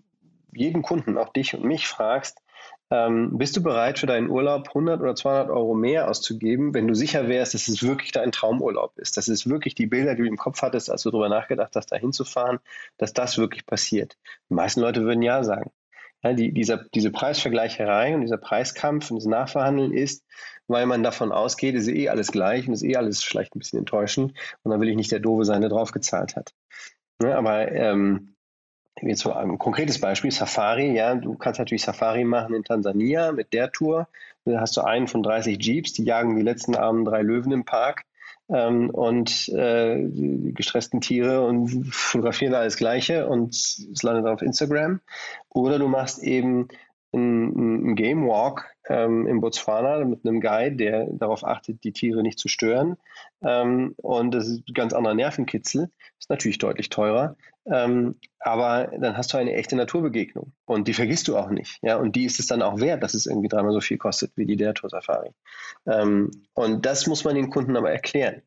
[0.53, 2.39] jeden Kunden, auch dich und mich fragst,
[2.89, 6.93] ähm, bist du bereit für deinen Urlaub 100 oder 200 Euro mehr auszugeben, wenn du
[6.93, 10.27] sicher wärst, dass es wirklich dein Traumurlaub ist, dass es wirklich die Bilder, die du
[10.27, 12.59] im Kopf hattest, als du darüber nachgedacht hast, da hinzufahren,
[12.97, 14.17] dass das wirklich passiert?
[14.49, 15.71] Die meisten Leute würden ja sagen.
[16.23, 20.23] Ja, die, dieser, diese Preisvergleicherei und dieser Preiskampf und das Nachverhandeln ist,
[20.67, 23.79] weil man davon ausgeht, ist eh alles gleich und ist eh alles vielleicht ein bisschen
[23.79, 26.53] enttäuschend und dann will ich nicht der Doofe sein, der draufgezahlt hat.
[27.21, 28.35] Ja, aber ähm,
[29.01, 33.53] Jetzt so ein konkretes Beispiel, Safari, ja, du kannst natürlich Safari machen in Tansania mit
[33.53, 34.07] der Tour.
[34.45, 37.65] Da hast du einen von 30 Jeeps, die jagen die letzten armen drei Löwen im
[37.65, 38.05] Park
[38.49, 45.01] ähm, und äh, die gestressten Tiere und fotografieren alles Gleiche und es landet auf Instagram.
[45.49, 46.67] Oder du machst eben
[47.13, 52.39] einen Game Walk ähm, in Botswana mit einem Guide, der darauf achtet, die Tiere nicht
[52.39, 52.97] zu stören.
[53.41, 55.89] Ähm, und das ist ein ganz anderer Nervenkitzel.
[56.19, 57.35] Ist natürlich deutlich teurer.
[57.69, 61.79] Ähm, aber dann hast du eine echte Naturbegegnung und die vergisst du auch nicht.
[61.81, 61.97] Ja?
[61.97, 64.45] Und die ist es dann auch wert, dass es irgendwie dreimal so viel kostet wie
[64.45, 65.31] die der Tour Safari.
[65.85, 68.41] Ähm, und das muss man den Kunden aber erklären,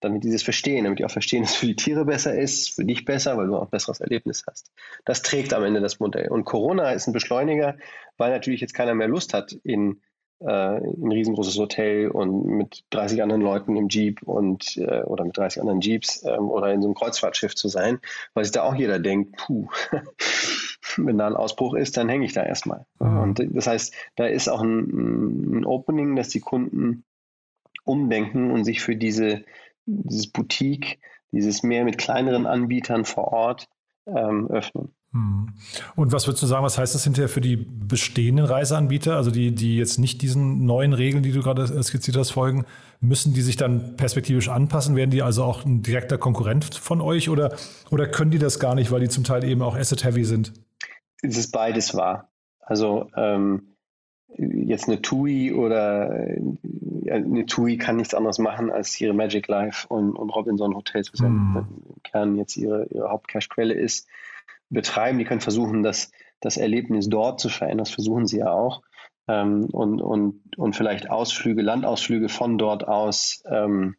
[0.00, 2.74] damit die das verstehen, damit die auch verstehen, dass es für die Tiere besser ist,
[2.74, 4.72] für dich besser, weil du auch ein besseres Erlebnis hast.
[5.04, 6.28] Das trägt am Ende das Modell.
[6.28, 7.76] Und Corona ist ein Beschleuniger,
[8.16, 10.00] weil natürlich jetzt keiner mehr Lust hat, in
[10.44, 15.36] äh, ein riesengroßes Hotel und mit 30 anderen Leuten im Jeep und äh, oder mit
[15.36, 18.00] 30 anderen Jeeps ähm, oder in so einem Kreuzfahrtschiff zu sein,
[18.34, 19.68] weil sich da auch jeder denkt, puh,
[20.96, 22.86] wenn da ein Ausbruch ist, dann hänge ich da erstmal.
[22.98, 23.18] Mhm.
[23.18, 27.04] Und das heißt, da ist auch ein, ein Opening, dass die Kunden
[27.84, 29.44] umdenken und sich für diese,
[29.86, 30.98] dieses Boutique,
[31.32, 33.68] dieses mehr mit kleineren Anbietern vor Ort
[34.06, 34.94] ähm, öffnen.
[35.12, 35.50] Hm.
[35.94, 39.54] Und was würdest du sagen, was heißt das hinterher für die bestehenden Reiseanbieter, also die,
[39.54, 42.64] die jetzt nicht diesen neuen Regeln, die du gerade skizziert hast, folgen,
[43.00, 44.96] müssen die sich dann perspektivisch anpassen?
[44.96, 47.54] Werden die also auch ein direkter Konkurrent von euch oder,
[47.90, 50.54] oder können die das gar nicht, weil die zum Teil eben auch asset-heavy sind?
[51.20, 52.30] Es ist beides wahr.
[52.60, 53.74] Also ähm,
[54.38, 56.10] jetzt eine TUI oder
[57.10, 61.20] eine TUI kann nichts anderes machen, als ihre Magic Life und, und Robinson Hotels, was
[61.20, 61.24] mm.
[61.24, 61.66] im
[62.02, 64.08] Kern jetzt ihre, ihre Hauptcashquelle ist
[64.72, 67.84] betreiben, die können versuchen, das, das Erlebnis dort zu verändern.
[67.84, 68.82] Das versuchen sie ja auch.
[69.28, 73.96] Ähm, und, und, und vielleicht Ausflüge, Landausflüge von dort aus ähm,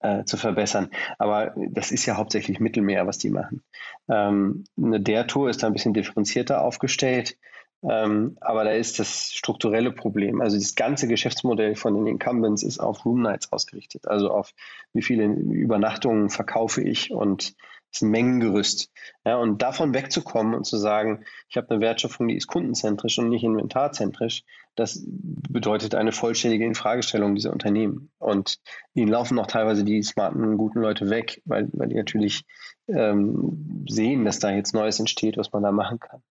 [0.00, 0.90] äh, zu verbessern.
[1.18, 3.62] Aber das ist ja hauptsächlich Mittelmeer, was die machen.
[4.08, 7.36] Ähm, eine der Tour ist da ein bisschen differenzierter aufgestellt.
[7.82, 10.40] Ähm, aber da ist das strukturelle Problem.
[10.40, 14.08] Also das ganze Geschäftsmodell von den Incumbents ist auf Room Nights ausgerichtet.
[14.08, 14.52] Also auf
[14.92, 17.54] wie viele Übernachtungen verkaufe ich und
[17.92, 18.90] ist ein Mengengerüst.
[19.24, 23.28] Ja, und davon wegzukommen und zu sagen, ich habe eine Wertschöpfung, die ist kundenzentrisch und
[23.28, 24.44] nicht inventarzentrisch,
[24.78, 28.10] das bedeutet eine vollständige Infragestellung dieser Unternehmen.
[28.18, 28.58] Und
[28.94, 32.44] ihnen laufen auch teilweise die smarten, guten Leute weg, weil, weil die natürlich
[32.86, 36.22] ähm, sehen, dass da jetzt Neues entsteht, was man da machen kann.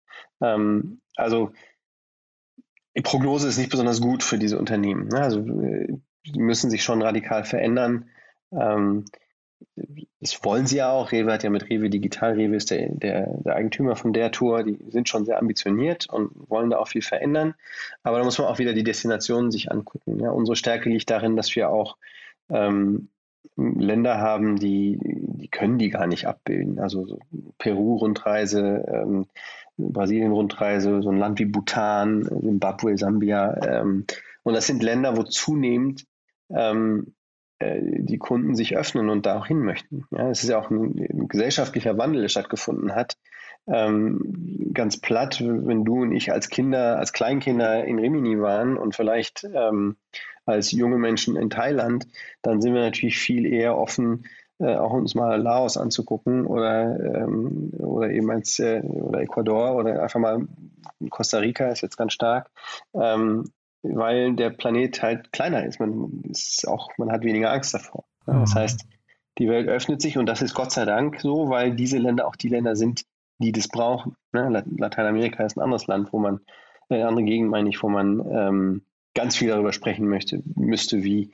[0.41, 1.51] Ähm, also
[2.95, 5.09] die Prognose ist nicht besonders gut für diese Unternehmen.
[5.09, 5.19] Ne?
[5.19, 8.09] Also äh, die müssen sich schon radikal verändern.
[8.51, 9.05] Ähm,
[10.19, 11.11] das wollen sie ja auch.
[11.11, 14.63] Rewe hat ja mit Rewe Digital, Rewe ist der, der, der, Eigentümer von der Tour,
[14.63, 17.53] die sind schon sehr ambitioniert und wollen da auch viel verändern.
[18.03, 20.19] Aber da muss man auch wieder die Destinationen sich angucken.
[20.19, 20.31] Ja.
[20.31, 21.97] Unsere Stärke liegt darin, dass wir auch
[22.49, 23.09] ähm,
[23.55, 26.79] Länder haben, die, die können die gar nicht abbilden.
[26.79, 27.19] Also so
[27.57, 29.25] Peru-Rundreise, ähm,
[29.77, 33.55] Brasilien-Rundreise, so ein Land wie Bhutan, Zimbabwe, Sambia.
[33.63, 34.05] Ähm,
[34.43, 36.05] und das sind Länder, wo zunehmend
[36.49, 37.16] ähm, äh,
[37.59, 40.05] die Kunden sich öffnen und da auch hin möchten.
[40.11, 43.17] Ja, es ist ja auch ein, ein gesellschaftlicher Wandel, der stattgefunden hat,
[43.67, 48.95] ähm, ganz platt, wenn du und ich als Kinder, als Kleinkinder in Rimini waren und
[48.95, 49.97] vielleicht ähm,
[50.45, 52.07] als junge Menschen in Thailand,
[52.41, 54.25] dann sind wir natürlich viel eher offen,
[54.59, 60.01] äh, auch uns mal Laos anzugucken oder, ähm, oder eben als äh, oder Ecuador oder
[60.01, 60.47] einfach mal
[61.09, 62.49] Costa Rica ist jetzt ganz stark,
[62.93, 63.51] ähm,
[63.93, 65.79] weil der Planet halt kleiner ist.
[65.79, 68.05] Man ist auch, man hat weniger Angst davor.
[68.25, 68.41] Mhm.
[68.41, 68.85] Das heißt,
[69.37, 72.35] die Welt öffnet sich und das ist Gott sei Dank so, weil diese Länder auch
[72.35, 73.03] die Länder sind,
[73.39, 74.15] die das brauchen.
[74.31, 74.63] Ne?
[74.77, 76.39] Lateinamerika ist ein anderes Land, wo man,
[76.89, 78.81] äh, eine andere Gegend meine ich, wo man ähm,
[79.13, 81.31] ganz viel darüber sprechen möchte, müsste, wie,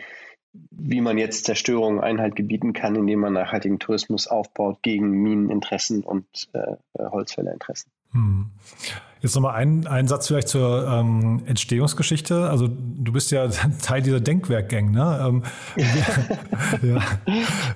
[0.52, 6.26] wie man jetzt Zerstörung Einhalt gebieten kann, indem man nachhaltigen Tourismus aufbaut gegen Mineninteressen und
[6.54, 7.92] äh, Holzfällerinteressen.
[8.14, 8.50] Hm.
[9.24, 12.50] Jetzt nochmal ein, ein Satz vielleicht zur ähm, Entstehungsgeschichte.
[12.50, 13.48] Also du bist ja
[13.82, 15.26] Teil dieser Denkwerkgang, ne?
[15.26, 15.44] Ähm,
[16.82, 17.02] wie, ja,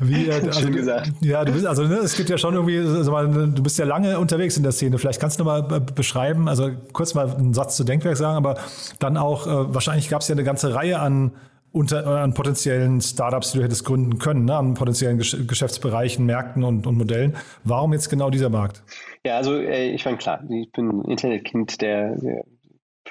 [0.02, 1.14] wie, äh, also, Schön gesagt.
[1.22, 3.12] Ja, du bist, also ne, es gibt ja schon irgendwie, also,
[3.48, 4.98] du bist ja lange unterwegs in der Szene.
[4.98, 8.58] Vielleicht kannst du mal beschreiben, also kurz mal einen Satz zu Denkwerk sagen, aber
[9.00, 11.32] dann auch, äh, wahrscheinlich gab es ja eine ganze Reihe an
[11.78, 14.56] unter, äh, an potenziellen Startups, die du hättest gründen können, ne?
[14.56, 17.38] an potenziellen Gesch Geschäftsbereichen, Märkten und, und, Modellen.
[17.64, 18.84] Warum jetzt genau dieser Markt?
[19.26, 22.44] Ja, also äh, ich meine, klar, ich bin Internetkind der, der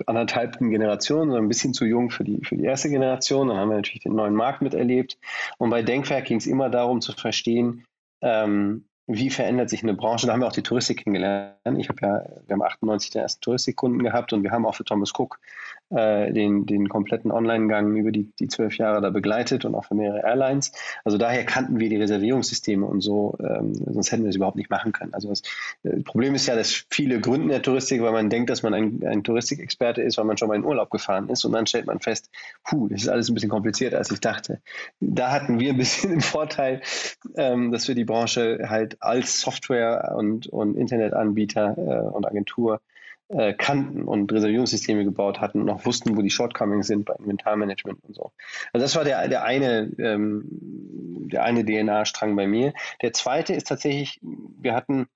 [0.07, 3.49] anderthalbten Generation, so ein bisschen zu jung für die, für die erste Generation.
[3.49, 5.17] Dann haben wir natürlich den neuen Markt miterlebt.
[5.59, 7.85] Und bei Denkwerk ging es immer darum zu verstehen,
[8.21, 10.27] ähm, wie verändert sich eine Branche?
[10.27, 11.55] Da haben wir auch die Touristik kennengelernt.
[11.79, 14.85] Ich habe ja, wir haben 98 der ersten Touristikkunden gehabt und wir haben auch für
[14.85, 15.39] Thomas Cook
[15.91, 19.95] äh, den, den kompletten Online-Gang über die, die zwölf Jahre da begleitet und auch für
[19.95, 20.73] mehrere Airlines.
[21.05, 24.71] Also daher kannten wir die Reservierungssysteme und so, ähm, sonst hätten wir es überhaupt nicht
[24.71, 25.15] machen können.
[25.15, 25.43] Also das
[25.85, 29.07] äh, Problem ist ja, dass viele gründen der Touristik, weil man denkt, dass man ein,
[29.07, 32.01] ein Touristikexperte ist, weil man schon mal in Urlaub gefahren ist und dann stellt man
[32.01, 32.31] fest,
[32.65, 34.61] puh, das ist alles ein bisschen komplizierter, als ich dachte.
[35.01, 36.81] Da hatten wir ein bisschen den Vorteil,
[37.37, 42.81] ähm, dass wir die Branche halt als Software und, und Internetanbieter äh, und Agentur
[43.29, 47.99] äh, kannten und Reservierungssysteme gebaut hatten und auch wussten, wo die Shortcomings sind bei Inventarmanagement
[48.05, 48.33] und so.
[48.73, 50.45] Also das war der, der eine, ähm,
[51.33, 52.73] der eine DNA-Strang bei mir.
[53.03, 55.07] Der zweite ist tatsächlich, wir hatten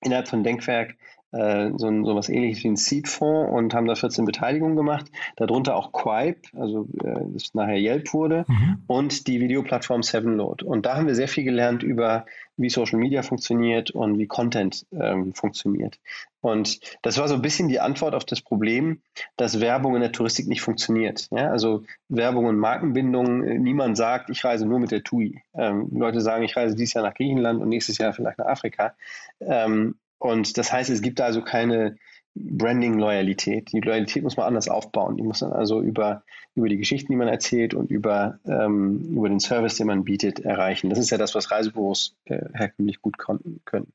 [0.00, 0.96] innerhalb von Denkwerk
[1.32, 5.06] äh, so, ein, so was ähnliches wie ein Seed-Fonds und haben da 14 Beteiligungen gemacht.
[5.36, 8.82] Darunter auch Quipe, also äh, das nachher Yelp wurde, mhm.
[8.86, 10.64] und die Videoplattform Sevenload.
[10.64, 14.86] Und da haben wir sehr viel gelernt über, wie Social Media funktioniert und wie Content
[14.92, 15.98] ähm, funktioniert.
[16.40, 19.02] Und das war so ein bisschen die Antwort auf das Problem,
[19.36, 21.28] dass Werbung in der Touristik nicht funktioniert.
[21.30, 21.50] Ja?
[21.50, 25.42] Also Werbung und Markenbindung, äh, niemand sagt, ich reise nur mit der TUI.
[25.54, 28.94] Ähm, Leute sagen, ich reise dieses Jahr nach Griechenland und nächstes Jahr vielleicht nach Afrika.
[29.40, 31.96] Ähm, und das heißt, es gibt da also keine
[32.34, 33.72] Branding-Loyalität.
[33.72, 35.16] Die Loyalität muss man anders aufbauen.
[35.16, 36.22] Die muss man also über,
[36.54, 40.40] über die Geschichten, die man erzählt und über, ähm, über den Service, den man bietet,
[40.40, 40.90] erreichen.
[40.90, 43.92] Das ist ja das, was Reisebüros äh, herkömmlich gut konnten, können.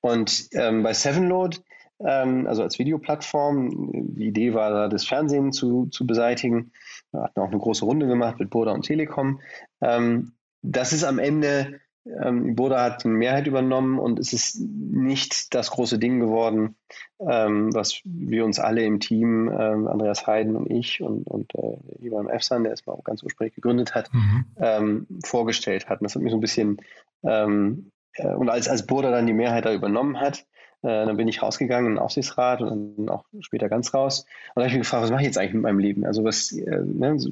[0.00, 1.58] Und ähm, bei Sevenload,
[2.00, 6.72] ähm, also als Videoplattform, die Idee war da, das Fernsehen zu, zu beseitigen.
[7.12, 9.40] Wir hatten auch eine große Runde gemacht mit Boda und Telekom.
[9.82, 15.54] Ähm, das ist am Ende ähm, Boda hat eine Mehrheit übernommen und es ist nicht
[15.54, 16.76] das große Ding geworden,
[17.20, 22.04] ähm, was wir uns alle im Team, ähm, Andreas Heiden und ich und, und äh,
[22.04, 24.44] Ivan Efsan, der es mal ganz ursprünglich gegründet hat, mhm.
[24.58, 26.04] ähm, vorgestellt hatten.
[26.04, 26.78] Das hat mich so ein bisschen,
[27.24, 30.46] ähm, äh, und als, als Boda dann die Mehrheit da übernommen hat,
[30.82, 34.20] äh, dann bin ich rausgegangen in den Aufsichtsrat und dann auch später ganz raus.
[34.20, 36.06] Und dann habe ich mich gefragt, was mache ich jetzt eigentlich mit meinem Leben?
[36.06, 37.30] Also was, äh, ne, so,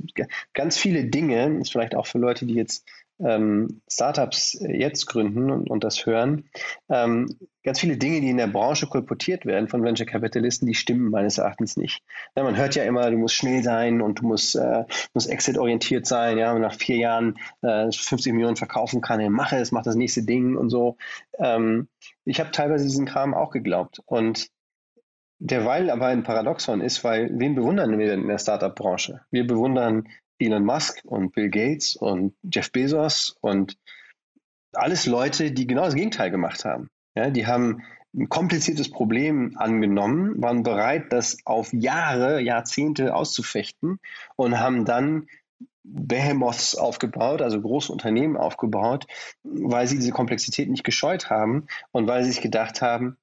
[0.53, 2.85] ganz viele Dinge, ist vielleicht auch für Leute, die jetzt
[3.19, 6.49] ähm, Startups jetzt gründen und, und das hören,
[6.89, 7.29] ähm,
[7.63, 11.39] ganz viele Dinge, die in der Branche kolportiert werden von Venture Capitalisten, die stimmen meines
[11.39, 12.03] Erachtens nicht.
[12.37, 16.07] Ja, man hört ja immer, du musst schnell sein und du musst, äh, musst exit-orientiert
[16.07, 16.39] sein.
[16.39, 19.97] Ja, und nach vier Jahren äh, 50 Millionen verkaufen kann, dann mache es, mach das
[19.97, 20.97] nächste Ding und so.
[21.39, 21.89] Ähm,
[22.25, 24.49] ich habe teilweise diesen Kram auch geglaubt und
[25.39, 29.23] derweil aber ein Paradoxon ist, weil wen bewundern wir denn in der Startup-Branche?
[29.31, 33.77] Wir bewundern Elon Musk und Bill Gates und Jeff Bezos und
[34.73, 36.91] alles Leute, die genau das Gegenteil gemacht haben.
[37.15, 37.83] Ja, die haben
[38.15, 43.99] ein kompliziertes Problem angenommen, waren bereit, das auf Jahre, Jahrzehnte auszufechten
[44.37, 45.27] und haben dann
[45.83, 49.07] Behemoths aufgebaut, also große Unternehmen aufgebaut,
[49.45, 53.17] weil sie diese Komplexität nicht gescheut haben und weil sie sich gedacht haben,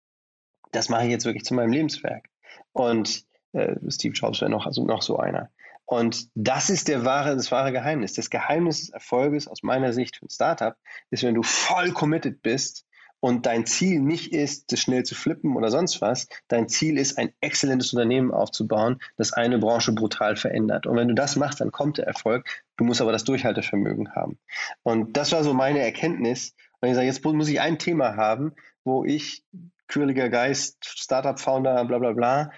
[0.72, 2.30] das mache ich jetzt wirklich zu meinem Lebenswerk.
[2.72, 5.50] Und äh, Steve Jobs wäre noch, also noch so einer.
[5.86, 8.14] Und das ist der wahre, das wahre Geheimnis.
[8.14, 10.76] Das Geheimnis des Erfolges aus meiner Sicht für ein Startup
[11.10, 12.86] ist, wenn du voll committed bist
[13.20, 16.28] und dein Ziel nicht ist, das schnell zu flippen oder sonst was.
[16.50, 20.88] Dein Ziel ist, ein exzellentes Unternehmen aufzubauen, das eine Branche brutal verändert.
[20.88, 22.46] Und wenn du das machst, dann kommt der Erfolg.
[22.76, 24.40] Du musst aber das Durchhaltevermögen haben.
[24.84, 26.54] Und das war so meine Erkenntnis.
[26.82, 29.46] Und ich sage, jetzt muss ich ein Thema haben, wo ich
[29.88, 32.52] quirliger Geist, Startup-Founder, bla bla bla,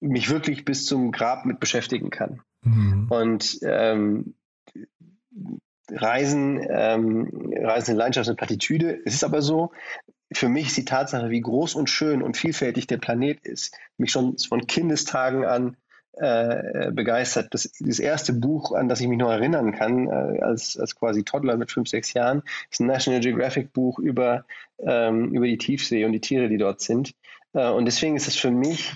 [0.00, 2.40] mich wirklich bis zum Grab mit beschäftigen kann.
[2.62, 3.06] Mhm.
[3.10, 4.34] Und ähm,
[5.90, 9.00] Reisen, ähm, Reisen in Leidenschaft und Plattitüde.
[9.04, 9.72] Es ist aber so,
[10.32, 14.12] für mich ist die Tatsache, wie groß und schön und vielfältig der Planet ist, mich
[14.12, 15.76] schon von Kindestagen an
[16.12, 17.52] äh, begeistert.
[17.52, 21.24] Das, das erste Buch, an das ich mich noch erinnern kann, äh, als, als quasi
[21.24, 24.44] Toddler mit fünf, sechs Jahren, ist ein National Geographic Buch über,
[24.78, 27.14] ähm, über die Tiefsee und die Tiere, die dort sind.
[27.54, 28.92] Äh, und deswegen ist es für mich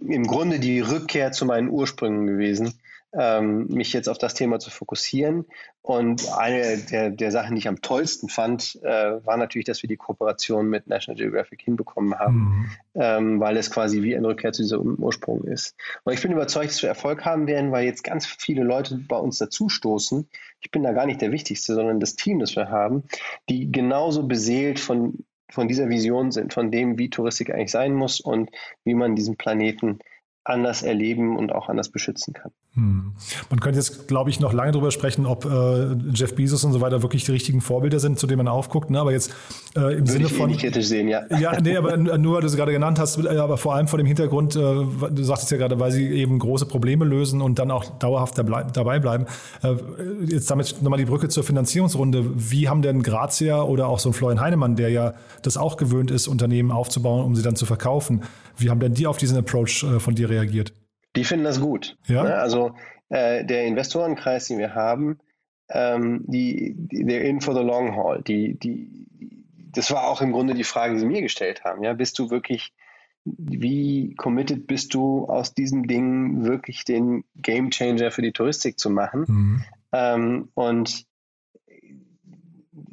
[0.00, 2.74] im Grunde die Rückkehr zu meinen Ursprüngen gewesen
[3.16, 5.46] ähm, mich jetzt auf das Thema zu fokussieren.
[5.82, 9.88] Und eine der, der Sachen, die ich am tollsten fand, äh, war natürlich, dass wir
[9.88, 12.70] die Kooperation mit National Geographic hinbekommen haben, mhm.
[12.94, 15.76] ähm, weil es quasi wie eine Rückkehr zu diesem Ursprung ist.
[16.04, 19.16] Und ich bin überzeugt, dass wir Erfolg haben werden, weil jetzt ganz viele Leute bei
[19.16, 20.28] uns dazustoßen.
[20.60, 23.04] Ich bin da gar nicht der Wichtigste, sondern das Team, das wir haben,
[23.48, 28.20] die genauso beseelt von von dieser Vision sind, von dem, wie Touristik eigentlich sein muss
[28.20, 28.50] und
[28.82, 30.00] wie man diesen Planeten
[30.42, 32.52] anders erleben und auch anders beschützen kann.
[32.76, 33.12] Hm.
[33.48, 36.82] Man könnte jetzt, glaube ich, noch lange darüber sprechen, ob äh, Jeff Bezos und so
[36.82, 38.90] weiter wirklich die richtigen Vorbilder sind, zu denen man aufguckt.
[38.90, 39.00] Ne?
[39.00, 39.30] Aber jetzt
[39.74, 40.50] äh, im Würde Sinne ich von.
[40.50, 41.22] Eh kritisch sehen, ja.
[41.40, 43.96] Ja, nee, aber nur, weil du sie gerade genannt hast, äh, aber vor allem vor
[43.96, 47.70] dem Hintergrund, äh, du sagtest ja gerade, weil sie eben große Probleme lösen und dann
[47.70, 49.24] auch dauerhaft dabei bleiben.
[49.62, 49.76] Äh,
[50.26, 52.26] jetzt damit nochmal die Brücke zur Finanzierungsrunde.
[52.34, 56.10] Wie haben denn Grazia oder auch so ein Florian Heinemann, der ja das auch gewöhnt
[56.10, 58.22] ist, Unternehmen aufzubauen, um sie dann zu verkaufen,
[58.58, 60.74] wie haben denn die auf diesen Approach äh, von dir reagiert?
[61.16, 61.96] Die finden das gut.
[62.06, 62.22] Ja?
[62.22, 62.34] Ne?
[62.36, 62.74] Also
[63.08, 65.18] äh, der Investorenkreis, den wir haben,
[65.68, 68.22] ähm, die, die, they're in for the long haul.
[68.22, 69.06] Die, die,
[69.72, 71.82] das war auch im Grunde die Frage, die sie mir gestellt haben.
[71.82, 72.72] Ja, bist du wirklich,
[73.24, 78.90] wie committed bist du aus diesem Ding wirklich den Game Changer für die Touristik zu
[78.90, 79.24] machen?
[79.26, 79.64] Mhm.
[79.92, 81.05] Ähm, und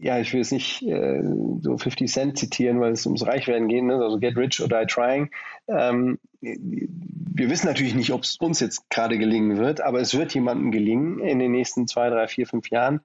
[0.03, 1.23] ja, ich will es nicht äh,
[1.61, 3.95] so 50 Cent zitieren, weil es ums Reichwerden geht, ne?
[3.95, 5.29] also get rich or die trying.
[5.67, 10.33] Ähm, wir wissen natürlich nicht, ob es uns jetzt gerade gelingen wird, aber es wird
[10.33, 12.99] jemandem gelingen, in den nächsten zwei, drei, vier, fünf Jahren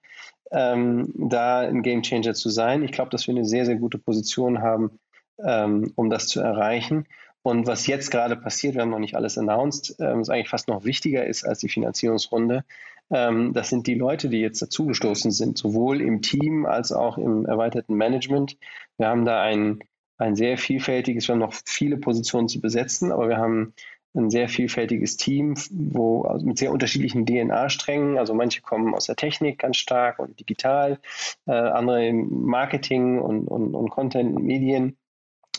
[0.51, 2.83] ähm, da ein Game Changer zu sein.
[2.83, 4.99] Ich glaube, dass wir eine sehr, sehr gute Position haben,
[5.45, 7.07] ähm, um das zu erreichen.
[7.43, 10.69] Und was jetzt gerade passiert, wir haben noch nicht alles announced, ähm, was eigentlich fast
[10.69, 12.65] noch wichtiger ist als die Finanzierungsrunde,
[13.11, 17.95] das sind die Leute, die jetzt dazugestoßen sind, sowohl im Team als auch im erweiterten
[17.95, 18.59] Management.
[18.99, 19.81] Wir haben da ein,
[20.19, 23.73] ein sehr vielfältiges, wir haben noch viele Positionen zu besetzen, aber wir haben
[24.15, 28.19] ein sehr vielfältiges Team, wo also mit sehr unterschiedlichen DNA-Strängen.
[28.19, 30.99] Also manche kommen aus der Technik ganz stark und digital,
[31.47, 34.97] äh, andere im Marketing und, und, und Content und Medien.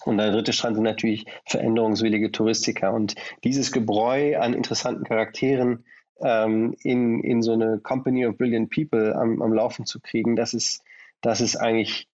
[0.05, 2.93] Und der dritte Strand sind natürlich veränderungswillige Touristiker.
[2.93, 5.85] Und dieses Gebräu an interessanten Charakteren
[6.21, 10.53] ähm, in, in so eine Company of Brilliant People am, am Laufen zu kriegen, das
[10.53, 10.83] ist,
[11.21, 12.07] das ist eigentlich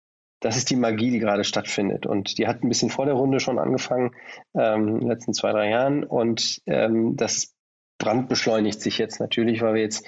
[0.45, 2.05] das ist die Magie, die gerade stattfindet.
[2.05, 4.11] Und die hat ein bisschen vor der Runde schon angefangen,
[4.53, 6.03] ähm, in den letzten zwei, drei Jahren.
[6.03, 7.55] Und ähm, das
[7.97, 10.05] brandbeschleunigt sich jetzt natürlich, weil wir jetzt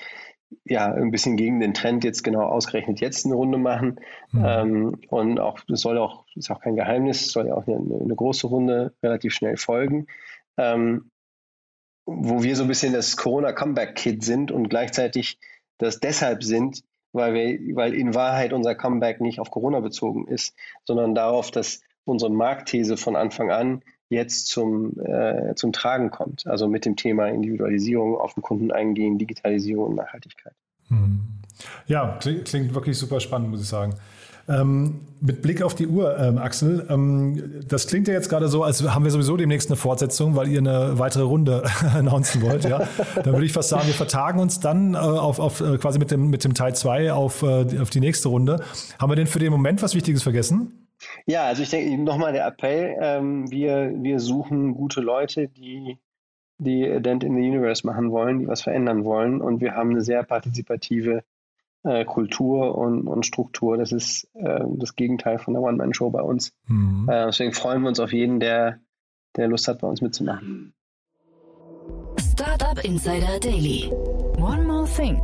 [0.64, 4.00] ja ein bisschen gegen den Trend jetzt genau ausgerechnet jetzt eine Runde machen.
[4.32, 4.46] Mhm.
[4.46, 8.16] Ähm, und auch, das soll auch, ist auch kein Geheimnis, soll ja auch eine, eine
[8.16, 10.08] große Runde relativ schnell folgen.
[10.58, 11.10] Ähm,
[12.08, 15.38] wo wir so ein bisschen das Corona-Comeback-Kit sind und gleichzeitig
[15.78, 20.56] das deshalb sind, weil, wir, weil in Wahrheit unser Comeback nicht auf Corona bezogen ist,
[20.86, 26.48] sondern darauf, dass unsere Marktthese von Anfang an jetzt zum, äh, zum Tragen kommt.
[26.48, 30.54] Also mit dem Thema Individualisierung, auf den Kunden eingehen, Digitalisierung und Nachhaltigkeit.
[30.88, 31.42] Hm.
[31.88, 33.96] Ja, klingt wirklich super spannend, muss ich sagen.
[34.50, 38.64] Ähm, mit Blick auf die Uhr, ähm, Axel, ähm, das klingt ja jetzt gerade so,
[38.64, 42.64] als haben wir sowieso demnächst eine Fortsetzung, weil ihr eine weitere Runde announcen wollt.
[42.64, 42.88] Ja?
[43.16, 46.12] Dann würde ich fast sagen, wir vertagen uns dann äh, auf, auf äh, quasi mit
[46.12, 48.62] dem, mit dem Teil 2 auf, äh, auf die nächste Runde.
[49.00, 50.88] Haben wir denn für den Moment was Wichtiges vergessen?
[51.26, 55.98] Ja, also ich denke, nochmal der Appell, ähm, wir, wir suchen gute Leute, die
[56.60, 59.42] die Dent in the Universe machen wollen, die was verändern wollen.
[59.42, 61.24] Und wir haben eine sehr partizipative
[61.84, 63.78] äh, Kultur und, und, Struktur.
[63.78, 66.54] Das ist äh, das Gegenteil von der One-Man-Show bei uns.
[66.68, 67.08] Mhm.
[67.10, 68.80] Äh, deswegen freuen wir uns auf jeden, der,
[69.36, 70.74] der Lust hat, bei uns mitzumachen.
[72.20, 73.92] Startup Insider Daily.
[74.38, 75.22] One more thing.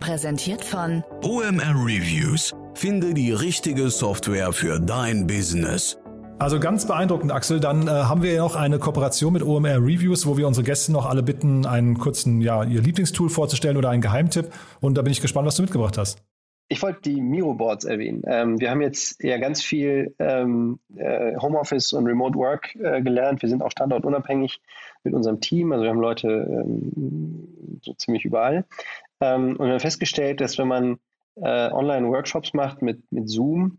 [0.00, 2.54] Präsentiert von OMR Reviews.
[2.74, 5.98] Finde die richtige Software für dein Business.
[6.38, 7.60] Also ganz beeindruckend, Axel.
[7.60, 10.92] Dann äh, haben wir ja noch eine Kooperation mit OMR Reviews, wo wir unsere Gäste
[10.92, 14.52] noch alle bitten, einen kurzen, ja, ihr Lieblingstool vorzustellen oder einen Geheimtipp.
[14.80, 16.22] Und da bin ich gespannt, was du mitgebracht hast.
[16.68, 18.22] Ich wollte die Miro-Boards erwähnen.
[18.26, 23.42] Ähm, wir haben jetzt ja ganz viel ähm, äh, Homeoffice und Remote Work äh, gelernt.
[23.42, 24.60] Wir sind auch standortunabhängig
[25.04, 25.72] mit unserem Team.
[25.72, 28.64] Also wir haben Leute ähm, so ziemlich überall.
[29.20, 30.98] Ähm, und wir haben festgestellt, dass wenn man
[31.36, 33.78] äh, Online-Workshops macht mit, mit Zoom,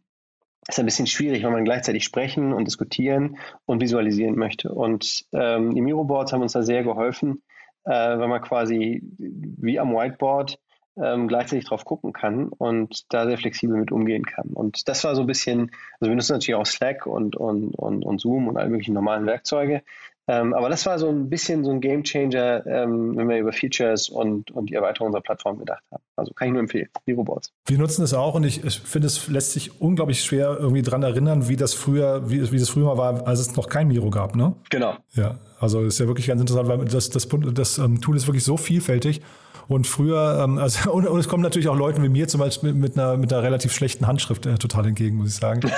[0.67, 4.69] ist ein bisschen schwierig, wenn man gleichzeitig sprechen und diskutieren und visualisieren möchte.
[4.71, 7.43] Und ähm, die Miro-Boards haben uns da sehr geholfen,
[7.83, 10.59] äh, wenn man quasi wie am Whiteboard
[10.97, 14.49] ähm, gleichzeitig drauf gucken kann und da sehr flexibel mit umgehen kann.
[14.49, 18.03] Und das war so ein bisschen, also wir nutzen natürlich auch Slack und, und, und,
[18.03, 19.83] und Zoom und alle möglichen normalen Werkzeuge.
[20.27, 23.53] Ähm, aber das war so ein bisschen so ein Game Changer, ähm, wenn wir über
[23.53, 26.01] Features und, und die Erweiterung unserer Plattform gedacht haben.
[26.15, 27.51] Also kann ich nur empfehlen, die Robots.
[27.67, 31.03] Wir nutzen es auch und ich, ich finde, es lässt sich unglaublich schwer irgendwie dran
[31.03, 34.09] erinnern, wie das früher, wie, wie das früher mal war, als es noch kein Miro
[34.09, 34.55] gab, ne?
[34.69, 34.95] Genau.
[35.13, 38.27] Ja, also ist ja wirklich ganz interessant, weil das, das, das, das um, Tool ist
[38.27, 39.21] wirklich so vielfältig
[39.67, 42.73] und früher, ähm, also, und, und, es kommen natürlich auch Leuten wie mir zum Beispiel
[42.73, 45.61] mit, mit einer, mit einer relativ schlechten Handschrift äh, total entgegen, muss ich sagen.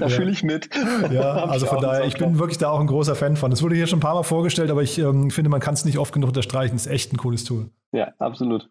[0.00, 0.68] da fühle ich mit.
[1.10, 3.52] Ja, also von daher, ich bin wirklich da auch ein großer Fan von.
[3.52, 5.84] Es wurde hier schon ein paar Mal vorgestellt, aber ich ähm, finde, man kann es
[5.84, 6.76] nicht oft genug unterstreichen.
[6.76, 7.70] Es ist echt ein cooles Tool.
[7.92, 8.68] Ja, absolut.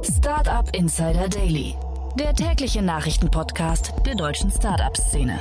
[0.00, 1.74] Startup Insider Daily,
[2.18, 5.38] der tägliche Nachrichtenpodcast der deutschen Startup-Szene.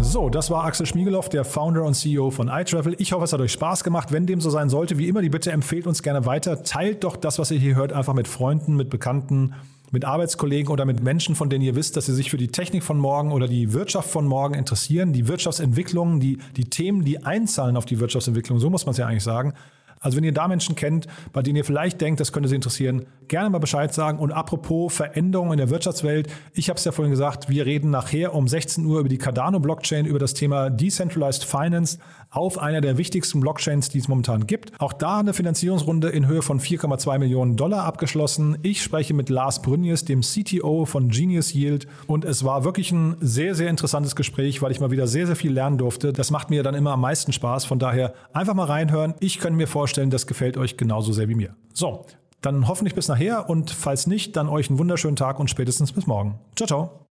[0.00, 2.96] So, das war Axel Schmiegeloff, der Founder und CEO von iTravel.
[2.98, 4.10] Ich hoffe, es hat euch Spaß gemacht.
[4.10, 6.62] Wenn dem so sein sollte, wie immer die Bitte, empfehlt uns gerne weiter.
[6.64, 9.54] Teilt doch das, was ihr hier hört, einfach mit Freunden, mit Bekannten,
[9.92, 12.82] mit Arbeitskollegen oder mit Menschen, von denen ihr wisst, dass sie sich für die Technik
[12.82, 17.76] von morgen oder die Wirtschaft von morgen interessieren, die Wirtschaftsentwicklung, die, die Themen, die einzahlen
[17.76, 19.52] auf die Wirtschaftsentwicklung, so muss man es ja eigentlich sagen.
[20.02, 23.06] Also wenn ihr da Menschen kennt, bei denen ihr vielleicht denkt, das könnte sie interessieren,
[23.28, 24.18] gerne mal Bescheid sagen.
[24.18, 28.34] Und apropos Veränderungen in der Wirtschaftswelt, ich habe es ja vorhin gesagt, wir reden nachher
[28.34, 31.98] um 16 Uhr über die Cardano-Blockchain, über das Thema Decentralized Finance
[32.32, 34.72] auf einer der wichtigsten Blockchains, die es momentan gibt.
[34.80, 38.56] Auch da eine Finanzierungsrunde in Höhe von 4,2 Millionen Dollar abgeschlossen.
[38.62, 41.86] Ich spreche mit Lars Brünjes, dem CTO von Genius Yield.
[42.06, 45.36] Und es war wirklich ein sehr, sehr interessantes Gespräch, weil ich mal wieder sehr, sehr
[45.36, 46.12] viel lernen durfte.
[46.12, 47.66] Das macht mir dann immer am meisten Spaß.
[47.66, 49.14] Von daher einfach mal reinhören.
[49.20, 51.54] Ich kann mir vorstellen, das gefällt euch genauso sehr wie mir.
[51.74, 52.06] So,
[52.40, 56.06] dann hoffentlich bis nachher und falls nicht, dann euch einen wunderschönen Tag und spätestens bis
[56.06, 56.38] morgen.
[56.56, 57.11] Ciao, ciao.